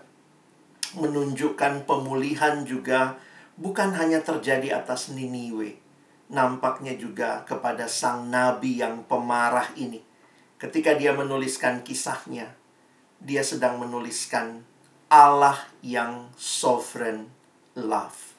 menunjukkan 0.99 1.87
pemulihan 1.87 2.67
juga 2.67 3.15
bukan 3.55 3.95
hanya 3.95 4.19
terjadi 4.19 4.83
atas 4.83 5.07
Niniwe, 5.15 5.79
nampaknya 6.27 6.99
juga 6.99 7.47
kepada 7.47 7.87
sang 7.87 8.27
nabi 8.27 8.83
yang 8.83 9.07
pemarah 9.07 9.71
ini. 9.79 10.03
Ketika 10.59 10.99
dia 10.99 11.15
menuliskan 11.15 11.79
kisahnya, 11.79 12.51
dia 13.23 13.39
sedang 13.39 13.79
menuliskan 13.79 14.67
Allah 15.07 15.63
yang 15.79 16.27
sovereign 16.35 17.31
love. 17.79 18.35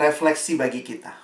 Refleksi 0.00 0.56
bagi 0.56 0.80
kita. 0.80 1.23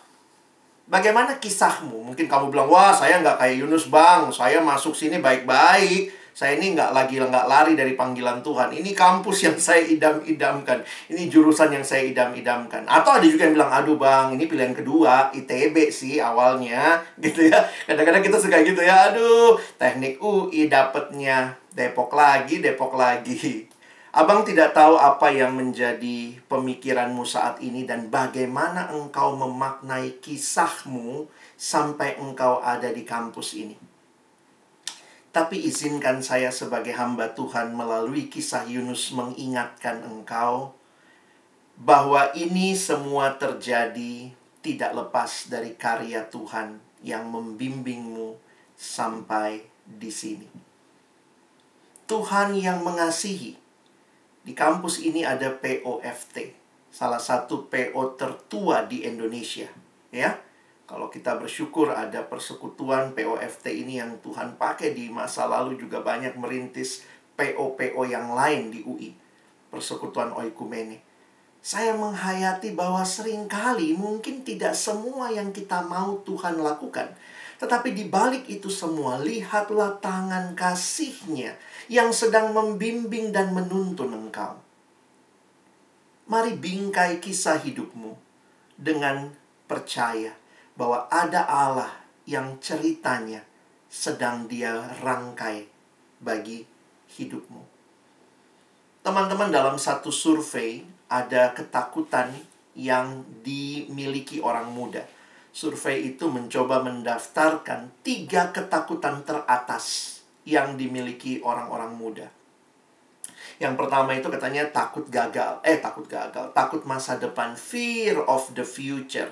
Bagaimana 0.91 1.39
kisahmu? 1.39 2.03
Mungkin 2.03 2.27
kamu 2.27 2.51
bilang, 2.51 2.67
wah 2.67 2.91
saya 2.91 3.23
nggak 3.23 3.39
kayak 3.39 3.63
Yunus 3.63 3.87
bang, 3.95 4.27
saya 4.35 4.59
masuk 4.59 4.91
sini 4.91 5.23
baik-baik. 5.23 6.11
Saya 6.35 6.59
ini 6.59 6.75
nggak 6.75 6.91
lagi 6.91 7.23
nggak 7.23 7.47
lari 7.47 7.79
dari 7.79 7.95
panggilan 7.95 8.43
Tuhan. 8.43 8.75
Ini 8.75 8.91
kampus 8.91 9.47
yang 9.47 9.55
saya 9.71 9.87
idam-idamkan. 9.87 10.83
Ini 11.15 11.31
jurusan 11.31 11.71
yang 11.71 11.87
saya 11.87 12.11
idam-idamkan. 12.11 12.91
Atau 12.91 13.15
ada 13.15 13.23
juga 13.23 13.47
yang 13.47 13.55
bilang, 13.55 13.71
aduh 13.71 13.95
bang, 13.95 14.35
ini 14.35 14.51
pilihan 14.51 14.75
kedua, 14.75 15.31
ITB 15.31 15.95
sih 15.95 16.19
awalnya, 16.19 16.99
gitu 17.23 17.47
ya. 17.47 17.63
Kadang-kadang 17.87 18.27
kita 18.27 18.43
suka 18.43 18.59
gitu 18.67 18.83
ya, 18.83 19.15
aduh, 19.15 19.63
teknik 19.79 20.19
UI 20.19 20.67
dapetnya 20.67 21.55
Depok 21.71 22.11
lagi, 22.19 22.59
Depok 22.59 22.99
lagi. 22.99 23.70
Abang 24.11 24.43
tidak 24.43 24.75
tahu 24.75 24.99
apa 24.99 25.31
yang 25.31 25.55
menjadi 25.55 26.35
pemikiranmu 26.51 27.23
saat 27.23 27.63
ini 27.63 27.87
dan 27.87 28.11
bagaimana 28.11 28.91
engkau 28.91 29.39
memaknai 29.39 30.19
kisahmu 30.19 31.31
sampai 31.55 32.19
engkau 32.19 32.59
ada 32.59 32.91
di 32.91 33.07
kampus 33.07 33.55
ini. 33.55 33.79
Tapi 35.31 35.63
izinkan 35.63 36.27
saya 36.27 36.51
sebagai 36.51 36.91
hamba 36.91 37.31
Tuhan 37.39 37.71
melalui 37.71 38.27
kisah 38.27 38.67
Yunus 38.67 39.15
mengingatkan 39.15 40.03
engkau 40.03 40.75
bahwa 41.79 42.35
ini 42.35 42.75
semua 42.75 43.39
terjadi 43.39 44.35
tidak 44.59 44.91
lepas 44.91 45.47
dari 45.47 45.79
karya 45.79 46.27
Tuhan 46.27 46.83
yang 47.07 47.31
membimbingmu 47.31 48.35
sampai 48.75 49.63
di 49.87 50.11
sini. 50.11 50.51
Tuhan 52.11 52.59
yang 52.59 52.83
mengasihi 52.83 53.70
di 54.41 54.57
kampus 54.57 55.05
ini 55.05 55.21
ada 55.21 55.53
POFT, 55.53 56.57
salah 56.89 57.21
satu 57.21 57.69
PO 57.69 58.17
tertua 58.17 58.89
di 58.89 59.05
Indonesia, 59.05 59.69
ya. 60.09 60.41
Kalau 60.89 61.07
kita 61.07 61.39
bersyukur 61.39 61.95
ada 61.95 62.27
persekutuan 62.27 63.15
POFT 63.15 63.71
ini 63.71 64.03
yang 64.03 64.19
Tuhan 64.19 64.59
pakai 64.59 64.91
di 64.91 65.07
masa 65.07 65.47
lalu 65.47 65.79
juga 65.79 66.03
banyak 66.03 66.35
merintis 66.35 67.07
PO-PO 67.39 68.03
yang 68.11 68.35
lain 68.35 68.75
di 68.75 68.83
UI, 68.83 69.15
Persekutuan 69.71 70.35
Oikumene. 70.35 70.99
Saya 71.63 71.95
menghayati 71.95 72.75
bahwa 72.75 73.07
sering 73.07 73.47
kali 73.47 73.95
mungkin 73.95 74.43
tidak 74.43 74.75
semua 74.75 75.31
yang 75.31 75.55
kita 75.55 75.85
mau 75.87 76.19
Tuhan 76.27 76.59
lakukan. 76.59 77.15
Tetapi 77.61 77.93
di 77.93 78.09
balik 78.09 78.49
itu 78.51 78.67
semua, 78.73 79.21
lihatlah 79.21 80.01
tangan 80.01 80.57
kasihnya 80.57 81.55
yang 81.91 82.15
sedang 82.15 82.55
membimbing 82.55 83.35
dan 83.35 83.51
menuntun 83.51 84.15
engkau. 84.15 84.55
Mari 86.31 86.55
bingkai 86.55 87.19
kisah 87.19 87.59
hidupmu 87.59 88.15
dengan 88.79 89.35
percaya 89.67 90.31
bahwa 90.79 91.11
ada 91.11 91.43
Allah 91.51 91.91
yang 92.31 92.63
ceritanya 92.63 93.43
sedang 93.91 94.47
dia 94.47 94.87
rangkai 95.03 95.67
bagi 96.23 96.63
hidupmu. 97.19 97.67
Teman-teman 99.03 99.51
dalam 99.51 99.75
satu 99.75 100.15
survei 100.15 100.87
ada 101.11 101.51
ketakutan 101.51 102.31
yang 102.79 103.27
dimiliki 103.43 104.39
orang 104.39 104.71
muda. 104.71 105.03
Survei 105.51 106.15
itu 106.15 106.31
mencoba 106.31 106.87
mendaftarkan 106.87 107.91
tiga 108.07 108.55
ketakutan 108.55 109.27
teratas 109.27 110.20
yang 110.49 110.77
dimiliki 110.77 111.41
orang-orang 111.45 111.93
muda. 111.95 112.29
Yang 113.61 113.75
pertama 113.77 114.17
itu 114.17 114.29
katanya 114.33 114.65
takut 114.73 115.05
gagal. 115.13 115.61
Eh, 115.61 115.81
takut 115.85 116.09
gagal. 116.09 116.49
Takut 116.57 116.81
masa 116.89 117.21
depan. 117.21 117.53
Fear 117.53 118.25
of 118.25 118.49
the 118.57 118.65
future. 118.65 119.29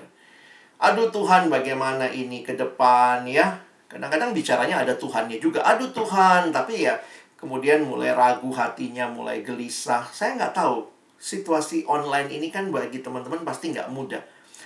Aduh 0.79 1.09
Tuhan, 1.09 1.49
bagaimana 1.49 2.07
ini 2.07 2.45
ke 2.45 2.53
depan 2.53 3.25
ya? 3.25 3.57
Kadang-kadang 3.89 4.31
bicaranya 4.31 4.85
ada 4.85 4.93
Tuhannya 4.93 5.41
juga. 5.41 5.65
Aduh 5.65 5.89
Tuhan, 5.89 6.53
tapi 6.53 6.85
ya 6.85 6.95
kemudian 7.41 7.81
mulai 7.83 8.13
ragu 8.13 8.53
hatinya, 8.53 9.09
mulai 9.09 9.41
gelisah. 9.41 10.05
Saya 10.13 10.37
nggak 10.37 10.53
tahu. 10.53 10.85
Situasi 11.19 11.83
online 11.89 12.31
ini 12.31 12.47
kan 12.47 12.69
bagi 12.71 13.03
teman-teman 13.03 13.43
pasti 13.43 13.75
nggak 13.75 13.91
mudah 13.91 14.23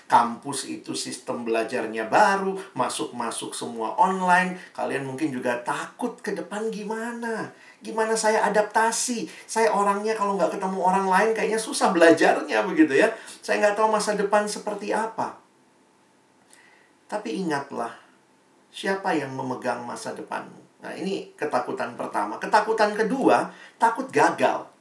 kampus 0.07 0.67
itu 0.69 0.91
sistem 0.93 1.47
belajarnya 1.47 2.07
baru, 2.11 2.57
masuk-masuk 2.75 3.55
semua 3.55 3.95
online. 3.95 4.59
Kalian 4.75 5.07
mungkin 5.07 5.31
juga 5.31 5.61
takut 5.63 6.19
ke 6.19 6.35
depan 6.35 6.69
gimana? 6.69 7.51
Gimana 7.83 8.15
saya 8.15 8.47
adaptasi? 8.47 9.27
Saya 9.47 9.71
orangnya 9.71 10.15
kalau 10.15 10.39
nggak 10.39 10.55
ketemu 10.55 10.79
orang 10.79 11.07
lain 11.07 11.29
kayaknya 11.35 11.59
susah 11.59 11.91
belajarnya 11.91 12.63
begitu 12.63 12.95
ya. 12.95 13.11
Saya 13.43 13.59
nggak 13.59 13.75
tahu 13.75 13.87
masa 13.91 14.15
depan 14.15 14.47
seperti 14.47 14.95
apa. 14.95 15.35
Tapi 17.11 17.45
ingatlah, 17.45 17.93
siapa 18.73 19.13
yang 19.13 19.35
memegang 19.37 19.85
masa 19.85 20.17
depanmu? 20.17 20.81
Nah 20.81 20.91
ini 20.97 21.31
ketakutan 21.37 21.95
pertama. 21.95 22.41
Ketakutan 22.41 22.91
kedua, 22.97 23.53
takut 23.79 24.09
gagal. 24.09 24.72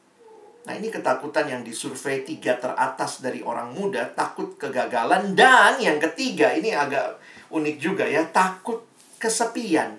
Nah 0.63 0.79
ini 0.79 0.95
ketakutan 0.95 1.51
yang 1.51 1.63
disurvei 1.67 2.23
tiga 2.23 2.55
teratas 2.55 3.19
dari 3.19 3.43
orang 3.43 3.75
muda 3.75 4.07
Takut 4.15 4.55
kegagalan. 4.55 5.35
Dan 5.35 5.83
yang 5.83 5.99
ketiga 5.99 6.55
ini 6.55 6.71
agak 6.71 7.19
unik 7.51 7.77
juga 7.83 8.07
ya 8.07 8.23
Takut 8.31 8.87
kesepian. 9.19 9.99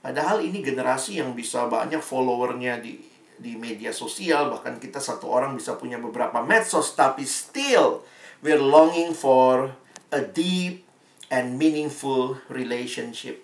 Padahal 0.00 0.44
ini 0.44 0.60
generasi 0.64 1.20
yang 1.20 1.32
bisa 1.32 1.68
banyak 1.68 2.00
followernya 2.00 2.80
di, 2.80 3.00
di 3.40 3.56
media 3.56 3.88
sosial 3.88 4.52
Bahkan 4.52 4.76
kita 4.76 5.00
satu 5.00 5.32
orang 5.32 5.56
bisa 5.56 5.80
punya 5.80 5.96
beberapa 5.96 6.44
medsos 6.44 6.92
Tapi 6.92 7.24
still 7.24 8.04
we're 8.44 8.60
longing 8.60 9.16
for 9.16 9.72
a 10.12 10.20
deep 10.20 10.84
and 11.32 11.58
meaningful 11.58 12.38
relationship. 12.52 13.42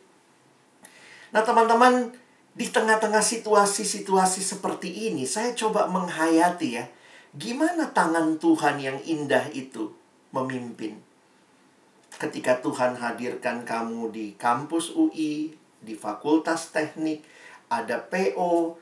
Nah 1.35 1.43
teman-teman 1.43 2.15
di 2.61 2.69
tengah-tengah 2.69 3.25
situasi-situasi 3.25 4.45
seperti 4.45 5.09
ini, 5.09 5.25
saya 5.25 5.57
coba 5.57 5.89
menghayati 5.89 6.77
ya, 6.77 6.85
gimana 7.33 7.89
tangan 7.89 8.37
Tuhan 8.37 8.77
yang 8.77 9.01
indah 9.01 9.49
itu 9.57 9.89
memimpin. 10.37 11.01
Ketika 12.21 12.61
Tuhan 12.61 13.01
hadirkan 13.01 13.65
kamu 13.65 14.13
di 14.13 14.37
kampus 14.37 14.93
UI, 14.93 15.57
di 15.81 15.97
fakultas 15.97 16.69
teknik, 16.69 17.25
ada 17.73 17.97
PO, 17.97 18.77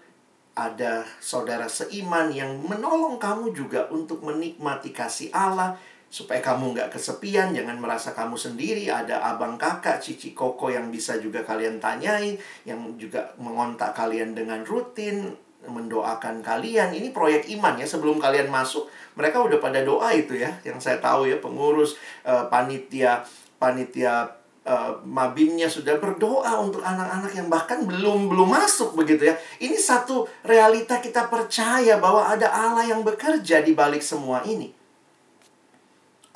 ada 0.59 1.07
saudara 1.23 1.71
seiman 1.71 2.35
yang 2.35 2.59
menolong 2.67 3.23
kamu 3.23 3.55
juga 3.55 3.87
untuk 3.95 4.27
menikmati 4.27 4.91
kasih 4.91 5.31
Allah, 5.31 5.79
supaya 6.09 6.40
kamu 6.40 6.73
nggak 6.73 6.88
kesepian, 6.92 7.53
jangan 7.53 7.77
merasa 7.77 8.16
kamu 8.16 8.35
sendiri. 8.35 8.88
Ada 8.88 9.21
abang 9.37 9.61
kakak, 9.61 10.01
cici 10.01 10.33
koko 10.33 10.73
yang 10.73 10.88
bisa 10.88 11.21
juga 11.21 11.44
kalian 11.44 11.77
tanyai, 11.79 12.37
yang 12.64 12.97
juga 12.97 13.33
mengontak 13.37 13.92
kalian 13.92 14.33
dengan 14.33 14.64
rutin, 14.64 15.37
mendoakan 15.68 16.40
kalian. 16.40 16.97
Ini 16.97 17.12
proyek 17.12 17.53
iman 17.61 17.77
ya, 17.77 17.85
sebelum 17.85 18.16
kalian 18.16 18.49
masuk, 18.49 18.88
mereka 19.14 19.44
udah 19.44 19.61
pada 19.61 19.85
doa 19.85 20.09
itu 20.16 20.40
ya. 20.40 20.57
Yang 20.64 20.88
saya 20.88 20.99
tahu 20.99 21.29
ya, 21.29 21.37
pengurus, 21.38 22.01
uh, 22.25 22.49
panitia, 22.49 23.21
panitia 23.61 24.38
uh, 24.68 24.92
mabimnya 25.05 25.68
sudah 25.68 25.97
berdoa 26.01 26.61
untuk 26.61 26.85
anak-anak 26.85 27.33
yang 27.33 27.49
bahkan 27.49 27.85
belum 27.88 28.29
belum 28.29 28.49
masuk 28.49 28.97
begitu 28.97 29.29
ya. 29.33 29.35
Ini 29.61 29.77
satu 29.77 30.29
realita 30.44 31.01
kita 31.01 31.29
percaya 31.29 31.97
bahwa 32.01 32.29
ada 32.29 32.49
Allah 32.49 32.85
yang 32.88 33.01
bekerja 33.05 33.64
di 33.64 33.73
balik 33.73 34.05
semua 34.05 34.44
ini. 34.44 34.79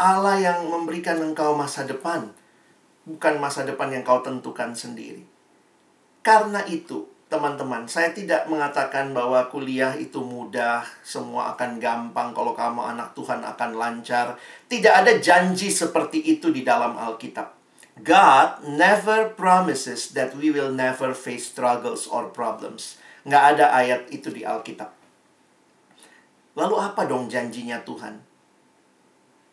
Allah 0.03 0.35
yang 0.43 0.67
memberikan 0.67 1.23
engkau 1.23 1.55
masa 1.55 1.87
depan, 1.87 2.27
bukan 3.07 3.39
masa 3.39 3.63
depan 3.63 3.87
yang 3.95 4.03
kau 4.03 4.19
tentukan 4.19 4.75
sendiri. 4.75 5.23
Karena 6.27 6.67
itu, 6.67 7.07
teman-teman, 7.31 7.87
saya 7.87 8.11
tidak 8.11 8.51
mengatakan 8.51 9.15
bahwa 9.15 9.47
kuliah 9.47 9.95
itu 9.95 10.19
mudah, 10.19 10.83
semua 11.07 11.55
akan 11.55 11.79
gampang 11.79 12.35
kalau 12.35 12.51
kamu 12.51 12.83
anak 12.83 13.15
Tuhan 13.15 13.47
akan 13.47 13.71
lancar. 13.79 14.35
Tidak 14.67 14.91
ada 14.91 15.15
janji 15.23 15.71
seperti 15.71 16.19
itu 16.35 16.51
di 16.51 16.67
dalam 16.67 16.99
Alkitab. 16.99 17.63
God 18.03 18.67
never 18.67 19.31
promises 19.39 20.11
that 20.19 20.35
we 20.35 20.51
will 20.51 20.75
never 20.75 21.15
face 21.15 21.47
struggles 21.47 22.11
or 22.11 22.27
problems. 22.27 22.99
Nggak 23.23 23.45
ada 23.55 23.67
ayat 23.71 24.03
itu 24.11 24.35
di 24.35 24.43
Alkitab. 24.43 24.91
Lalu 26.59 26.75
apa 26.75 27.07
dong 27.07 27.31
janjinya 27.31 27.79
Tuhan? 27.87 28.32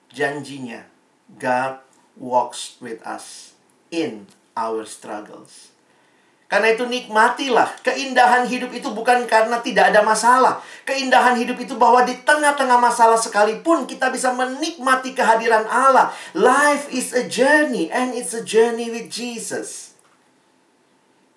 Janjinya, 0.10 0.90
God 1.38 1.80
walks 2.18 2.78
with 2.82 3.00
us 3.06 3.54
in 3.94 4.26
our 4.58 4.84
struggles. 4.86 5.70
Karena 6.50 6.74
itu 6.74 6.82
nikmatilah. 6.90 7.78
Keindahan 7.86 8.50
hidup 8.50 8.74
itu 8.74 8.90
bukan 8.90 9.30
karena 9.30 9.62
tidak 9.62 9.94
ada 9.94 10.02
masalah. 10.02 10.58
Keindahan 10.82 11.38
hidup 11.38 11.62
itu 11.62 11.78
bahwa 11.78 12.02
di 12.02 12.18
tengah-tengah 12.26 12.82
masalah 12.82 13.22
sekalipun 13.22 13.86
kita 13.86 14.10
bisa 14.10 14.34
menikmati 14.34 15.14
kehadiran 15.14 15.70
Allah. 15.70 16.10
Life 16.34 16.90
is 16.90 17.14
a 17.14 17.30
journey 17.30 17.94
and 17.94 18.18
it's 18.18 18.34
a 18.34 18.42
journey 18.42 18.90
with 18.90 19.14
Jesus. 19.14 19.94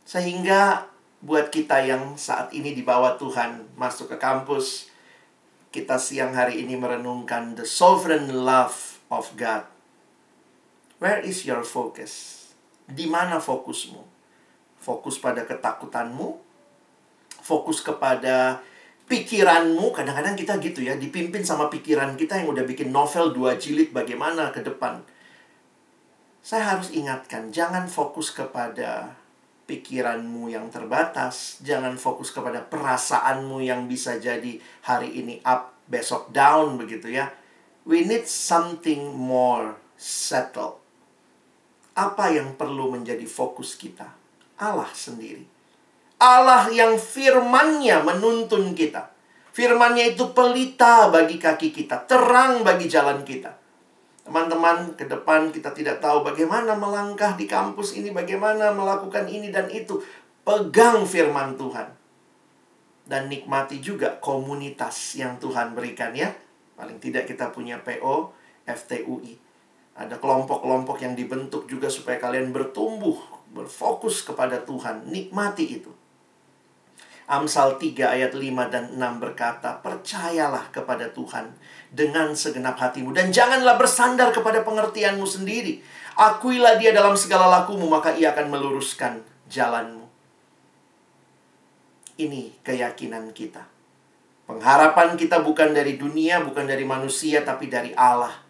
Sehingga 0.08 0.88
buat 1.20 1.52
kita 1.52 1.84
yang 1.84 2.16
saat 2.16 2.48
ini 2.56 2.72
dibawa 2.72 3.20
Tuhan 3.20 3.68
masuk 3.76 4.10
ke 4.10 4.16
kampus, 4.16 4.91
kita 5.72 5.96
siang 5.96 6.36
hari 6.36 6.62
ini 6.62 6.76
merenungkan 6.76 7.56
the 7.56 7.64
sovereign 7.64 8.44
love 8.44 9.00
of 9.08 9.32
God. 9.34 9.66
Where 11.00 11.18
is 11.18 11.48
your 11.48 11.64
focus? 11.66 12.38
Di 12.86 13.08
mana 13.08 13.42
fokusmu? 13.42 14.12
fokus 14.82 15.22
pada 15.22 15.46
ketakutanmu, 15.46 16.42
fokus 17.38 17.78
kepada 17.86 18.58
pikiranmu. 19.06 19.94
Kadang-kadang 19.94 20.34
kita 20.34 20.58
gitu 20.58 20.82
ya, 20.82 20.98
dipimpin 20.98 21.46
sama 21.46 21.70
pikiran 21.70 22.18
kita 22.18 22.42
yang 22.42 22.50
udah 22.50 22.66
bikin 22.66 22.90
novel 22.90 23.30
dua 23.30 23.54
jilid 23.54 23.94
bagaimana 23.94 24.50
ke 24.50 24.66
depan. 24.66 25.06
Saya 26.42 26.74
harus 26.74 26.90
ingatkan, 26.90 27.54
jangan 27.54 27.86
fokus 27.86 28.34
kepada 28.34 29.14
pikiranmu 29.66 30.50
yang 30.50 30.68
terbatas, 30.68 31.62
jangan 31.62 31.94
fokus 31.96 32.34
kepada 32.34 32.60
perasaanmu 32.62 33.62
yang 33.62 33.86
bisa 33.86 34.18
jadi 34.18 34.58
hari 34.84 35.14
ini 35.22 35.38
up, 35.46 35.72
besok 35.86 36.34
down 36.34 36.76
begitu 36.76 37.12
ya. 37.12 37.30
We 37.82 38.06
need 38.06 38.26
something 38.30 39.14
more 39.14 39.74
settled. 39.98 40.78
Apa 41.92 42.32
yang 42.32 42.54
perlu 42.56 42.94
menjadi 42.94 43.26
fokus 43.28 43.76
kita? 43.76 44.08
Allah 44.58 44.88
sendiri. 44.90 45.44
Allah 46.22 46.70
yang 46.70 46.94
firmannya 46.96 48.06
menuntun 48.06 48.72
kita. 48.78 49.10
Firmannya 49.52 50.16
itu 50.16 50.32
pelita 50.32 51.12
bagi 51.12 51.36
kaki 51.36 51.74
kita, 51.74 52.08
terang 52.08 52.64
bagi 52.64 52.88
jalan 52.88 53.20
kita. 53.20 53.61
Teman-teman, 54.22 54.94
ke 54.94 55.04
depan 55.10 55.50
kita 55.50 55.74
tidak 55.74 55.98
tahu 55.98 56.22
bagaimana 56.22 56.78
melangkah 56.78 57.34
di 57.34 57.50
kampus 57.50 57.98
ini, 57.98 58.14
bagaimana 58.14 58.70
melakukan 58.70 59.26
ini 59.26 59.50
dan 59.50 59.66
itu. 59.68 59.98
Pegang 60.46 61.02
firman 61.06 61.58
Tuhan. 61.58 61.90
Dan 63.02 63.26
nikmati 63.26 63.82
juga 63.82 64.18
komunitas 64.22 65.18
yang 65.18 65.38
Tuhan 65.42 65.74
berikan 65.74 66.14
ya. 66.14 66.30
Paling 66.78 67.02
tidak 67.02 67.26
kita 67.26 67.50
punya 67.50 67.82
PO, 67.82 68.30
FTUI. 68.66 69.34
Ada 69.98 70.16
kelompok-kelompok 70.16 71.02
yang 71.02 71.18
dibentuk 71.18 71.68
juga 71.68 71.90
supaya 71.90 72.16
kalian 72.16 72.54
bertumbuh 72.54 73.42
berfokus 73.52 74.24
kepada 74.24 74.64
Tuhan, 74.64 75.06
nikmati 75.12 75.78
itu. 75.78 75.92
Amsal 77.32 77.80
3 77.80 77.96
ayat 78.12 78.36
5 78.36 78.68
dan 78.68 78.84
6 78.92 79.24
berkata, 79.24 79.80
Percayalah 79.80 80.68
kepada 80.68 81.08
Tuhan 81.16 81.56
dengan 81.88 82.36
segenap 82.36 82.76
hatimu 82.76 83.16
dan 83.16 83.32
janganlah 83.32 83.80
bersandar 83.80 84.36
kepada 84.36 84.60
pengertianmu 84.60 85.24
sendiri. 85.24 85.80
Akuilah 86.12 86.76
dia 86.76 86.92
dalam 86.92 87.16
segala 87.16 87.48
lakumu, 87.48 87.88
maka 87.88 88.12
ia 88.12 88.36
akan 88.36 88.52
meluruskan 88.52 89.24
jalanmu. 89.48 90.04
Ini 92.20 92.52
keyakinan 92.60 93.32
kita. 93.32 93.64
Pengharapan 94.44 95.16
kita 95.16 95.40
bukan 95.40 95.72
dari 95.72 95.96
dunia, 95.96 96.44
bukan 96.44 96.68
dari 96.68 96.84
manusia, 96.84 97.40
tapi 97.40 97.72
dari 97.72 97.96
Allah. 97.96 98.44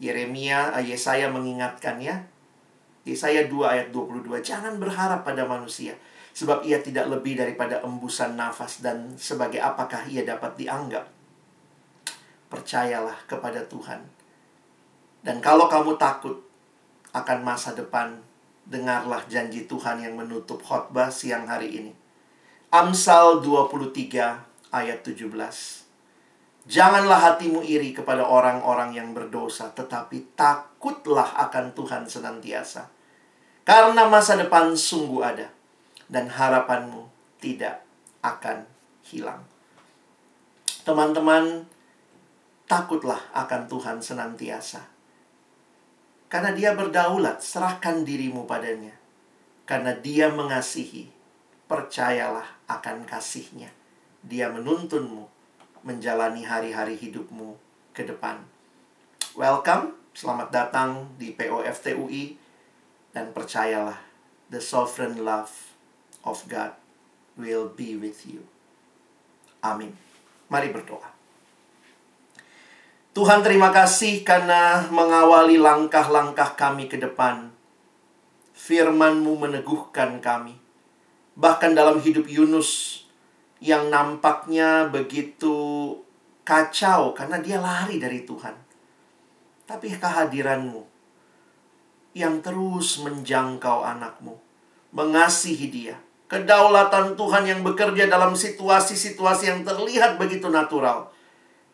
Yeremia, 0.00 0.80
Yesaya 0.80 1.28
mengingatkan 1.28 2.00
ya, 2.00 2.24
Yesaya 3.04 3.44
2 3.44 3.52
ayat 3.68 3.88
22. 3.92 4.40
Jangan 4.40 4.80
berharap 4.80 5.28
pada 5.28 5.44
manusia. 5.44 5.92
Sebab 6.30 6.62
ia 6.62 6.78
tidak 6.78 7.10
lebih 7.10 7.36
daripada 7.36 7.82
embusan 7.82 8.38
nafas 8.38 8.80
dan 8.80 9.18
sebagai 9.18 9.58
apakah 9.58 10.06
ia 10.06 10.22
dapat 10.22 10.54
dianggap. 10.56 11.06
Percayalah 12.50 13.26
kepada 13.26 13.62
Tuhan. 13.66 14.02
Dan 15.20 15.38
kalau 15.44 15.68
kamu 15.68 16.00
takut 16.00 16.40
akan 17.12 17.38
masa 17.42 17.74
depan, 17.74 18.22
dengarlah 18.64 19.26
janji 19.26 19.66
Tuhan 19.66 20.00
yang 20.00 20.14
menutup 20.14 20.62
khotbah 20.62 21.10
siang 21.10 21.50
hari 21.50 21.82
ini. 21.82 21.92
Amsal 22.70 23.42
23 23.42 24.70
ayat 24.70 25.02
17. 25.02 25.26
Janganlah 26.70 27.34
hatimu 27.34 27.66
iri 27.66 27.90
kepada 27.90 28.22
orang-orang 28.22 28.94
yang 28.94 29.10
berdosa, 29.10 29.74
tetapi 29.74 30.38
takutlah 30.38 31.34
akan 31.50 31.74
Tuhan 31.74 32.06
senantiasa. 32.06 32.86
Karena 33.66 34.06
masa 34.06 34.38
depan 34.38 34.78
sungguh 34.78 35.18
ada, 35.18 35.50
dan 36.10 36.26
harapanmu 36.26 37.06
tidak 37.38 37.86
akan 38.20 38.66
hilang. 39.06 39.46
Teman-teman, 40.82 41.70
takutlah 42.66 43.22
akan 43.30 43.70
Tuhan 43.70 43.98
senantiasa. 44.02 44.82
Karena 46.26 46.50
dia 46.50 46.74
berdaulat, 46.74 47.42
serahkan 47.42 48.02
dirimu 48.02 48.44
padanya. 48.44 48.94
Karena 49.66 49.94
dia 49.94 50.30
mengasihi, 50.30 51.06
percayalah 51.70 52.46
akan 52.66 53.06
kasihnya. 53.06 53.70
Dia 54.26 54.50
menuntunmu 54.50 55.30
menjalani 55.86 56.42
hari-hari 56.42 56.98
hidupmu 56.98 57.54
ke 57.94 58.02
depan. 58.02 58.42
Welcome, 59.38 59.94
selamat 60.10 60.50
datang 60.50 61.06
di 61.16 61.30
POFTUI 61.32 62.34
dan 63.14 63.30
percayalah 63.30 63.98
the 64.50 64.58
sovereign 64.58 65.22
love 65.22 65.69
of 66.26 66.44
God 66.48 66.76
will 67.36 67.70
be 67.72 67.96
with 67.96 68.24
you. 68.28 68.44
Amin. 69.64 69.96
Mari 70.48 70.72
berdoa. 70.72 71.10
Tuhan 73.10 73.42
terima 73.42 73.74
kasih 73.74 74.22
karena 74.22 74.86
mengawali 74.88 75.58
langkah-langkah 75.58 76.54
kami 76.54 76.86
ke 76.86 76.96
depan. 76.96 77.50
Firman-Mu 78.54 79.34
meneguhkan 79.48 80.22
kami. 80.22 80.54
Bahkan 81.34 81.74
dalam 81.74 81.98
hidup 81.98 82.28
Yunus, 82.28 83.02
yang 83.60 83.92
nampaknya 83.92 84.88
begitu 84.88 85.92
kacau 86.48 87.12
karena 87.12 87.38
dia 87.38 87.60
lari 87.60 88.00
dari 88.00 88.24
Tuhan. 88.24 88.56
Tapi 89.68 89.86
kehadiranmu 89.94 90.82
yang 92.16 92.42
terus 92.42 92.98
menjangkau 92.98 93.86
anakmu, 93.86 94.34
mengasihi 94.90 95.70
dia, 95.70 95.96
kedaulatan 96.30 97.18
Tuhan 97.18 97.42
yang 97.42 97.60
bekerja 97.66 98.06
dalam 98.06 98.38
situasi-situasi 98.38 99.50
yang 99.50 99.60
terlihat 99.66 100.14
begitu 100.14 100.46
natural, 100.46 101.10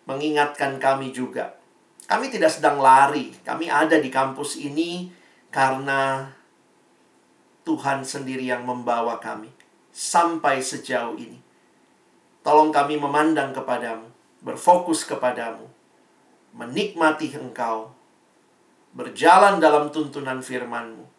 mengingatkan 0.09 0.81
kami 0.81 1.13
juga. 1.13 1.61
Kami 2.09 2.33
tidak 2.33 2.57
sedang 2.57 2.81
lari, 2.81 3.37
kami 3.45 3.69
ada 3.69 4.01
di 4.01 4.09
kampus 4.09 4.57
ini 4.57 5.13
karena 5.53 6.33
Tuhan 7.69 8.07
sendiri 8.07 8.49
yang 8.49 8.65
membawa 8.65 9.21
kami 9.21 9.53
sampai 9.93 10.65
sejauh 10.65 11.19
ini. 11.21 11.37
Tolong 12.47 12.71
kami 12.71 12.97
memandang 12.97 13.51
kepadamu, 13.51 14.07
berfokus 14.41 15.03
kepadamu, 15.03 15.67
menikmati 16.55 17.35
engkau, 17.35 17.91
berjalan 18.95 19.59
dalam 19.59 19.91
tuntunan 19.91 20.39
firmanmu, 20.41 21.16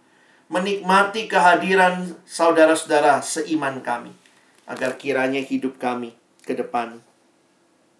menikmati 0.47 1.27
kehadiran 1.27 2.15
saudara-saudara 2.24 3.19
seiman 3.19 3.84
kami, 3.84 4.15
agar 4.67 4.95
kiranya 4.95 5.43
hidup 5.43 5.80
kami 5.80 6.15
ke 6.43 6.55
depan 6.55 7.03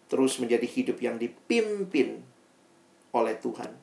terus 0.08 0.40
menjadi 0.40 0.64
hidup 0.64 1.04
yang 1.04 1.20
dipimpin 1.20 2.24
oleh 3.12 3.36
Tuhan. 3.36 3.76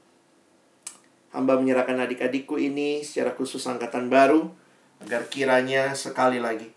Hamba 1.37 1.61
menyerahkan 1.61 2.01
adik-adikku 2.01 2.57
ini 2.57 3.05
secara 3.05 3.37
khusus 3.37 3.61
angkatan 3.69 4.09
baru, 4.09 4.49
agar 5.05 5.29
kiranya 5.29 5.93
sekali 5.93 6.41
lagi 6.41 6.71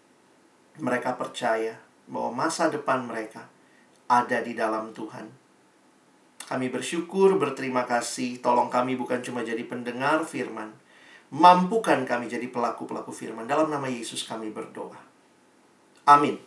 mereka 0.84 1.16
percaya 1.16 1.80
bahwa 2.10 2.46
masa 2.46 2.68
depan 2.68 3.08
mereka 3.08 3.48
ada 4.10 4.44
di 4.44 4.52
dalam 4.58 4.92
Tuhan. 4.92 5.30
Kami 6.48 6.68
bersyukur, 6.72 7.36
berterima 7.36 7.84
kasih. 7.84 8.40
Tolong 8.40 8.72
kami 8.72 8.96
bukan 8.96 9.20
cuma 9.20 9.44
jadi 9.44 9.60
pendengar 9.68 10.24
firman. 10.24 10.72
Mampukan 11.28 12.08
kami 12.08 12.32
jadi 12.32 12.48
pelaku-pelaku 12.48 13.12
firman. 13.12 13.44
Dalam 13.44 13.68
nama 13.68 13.92
Yesus 13.92 14.24
kami 14.24 14.48
berdoa. 14.48 14.96
Amin. 16.08 16.40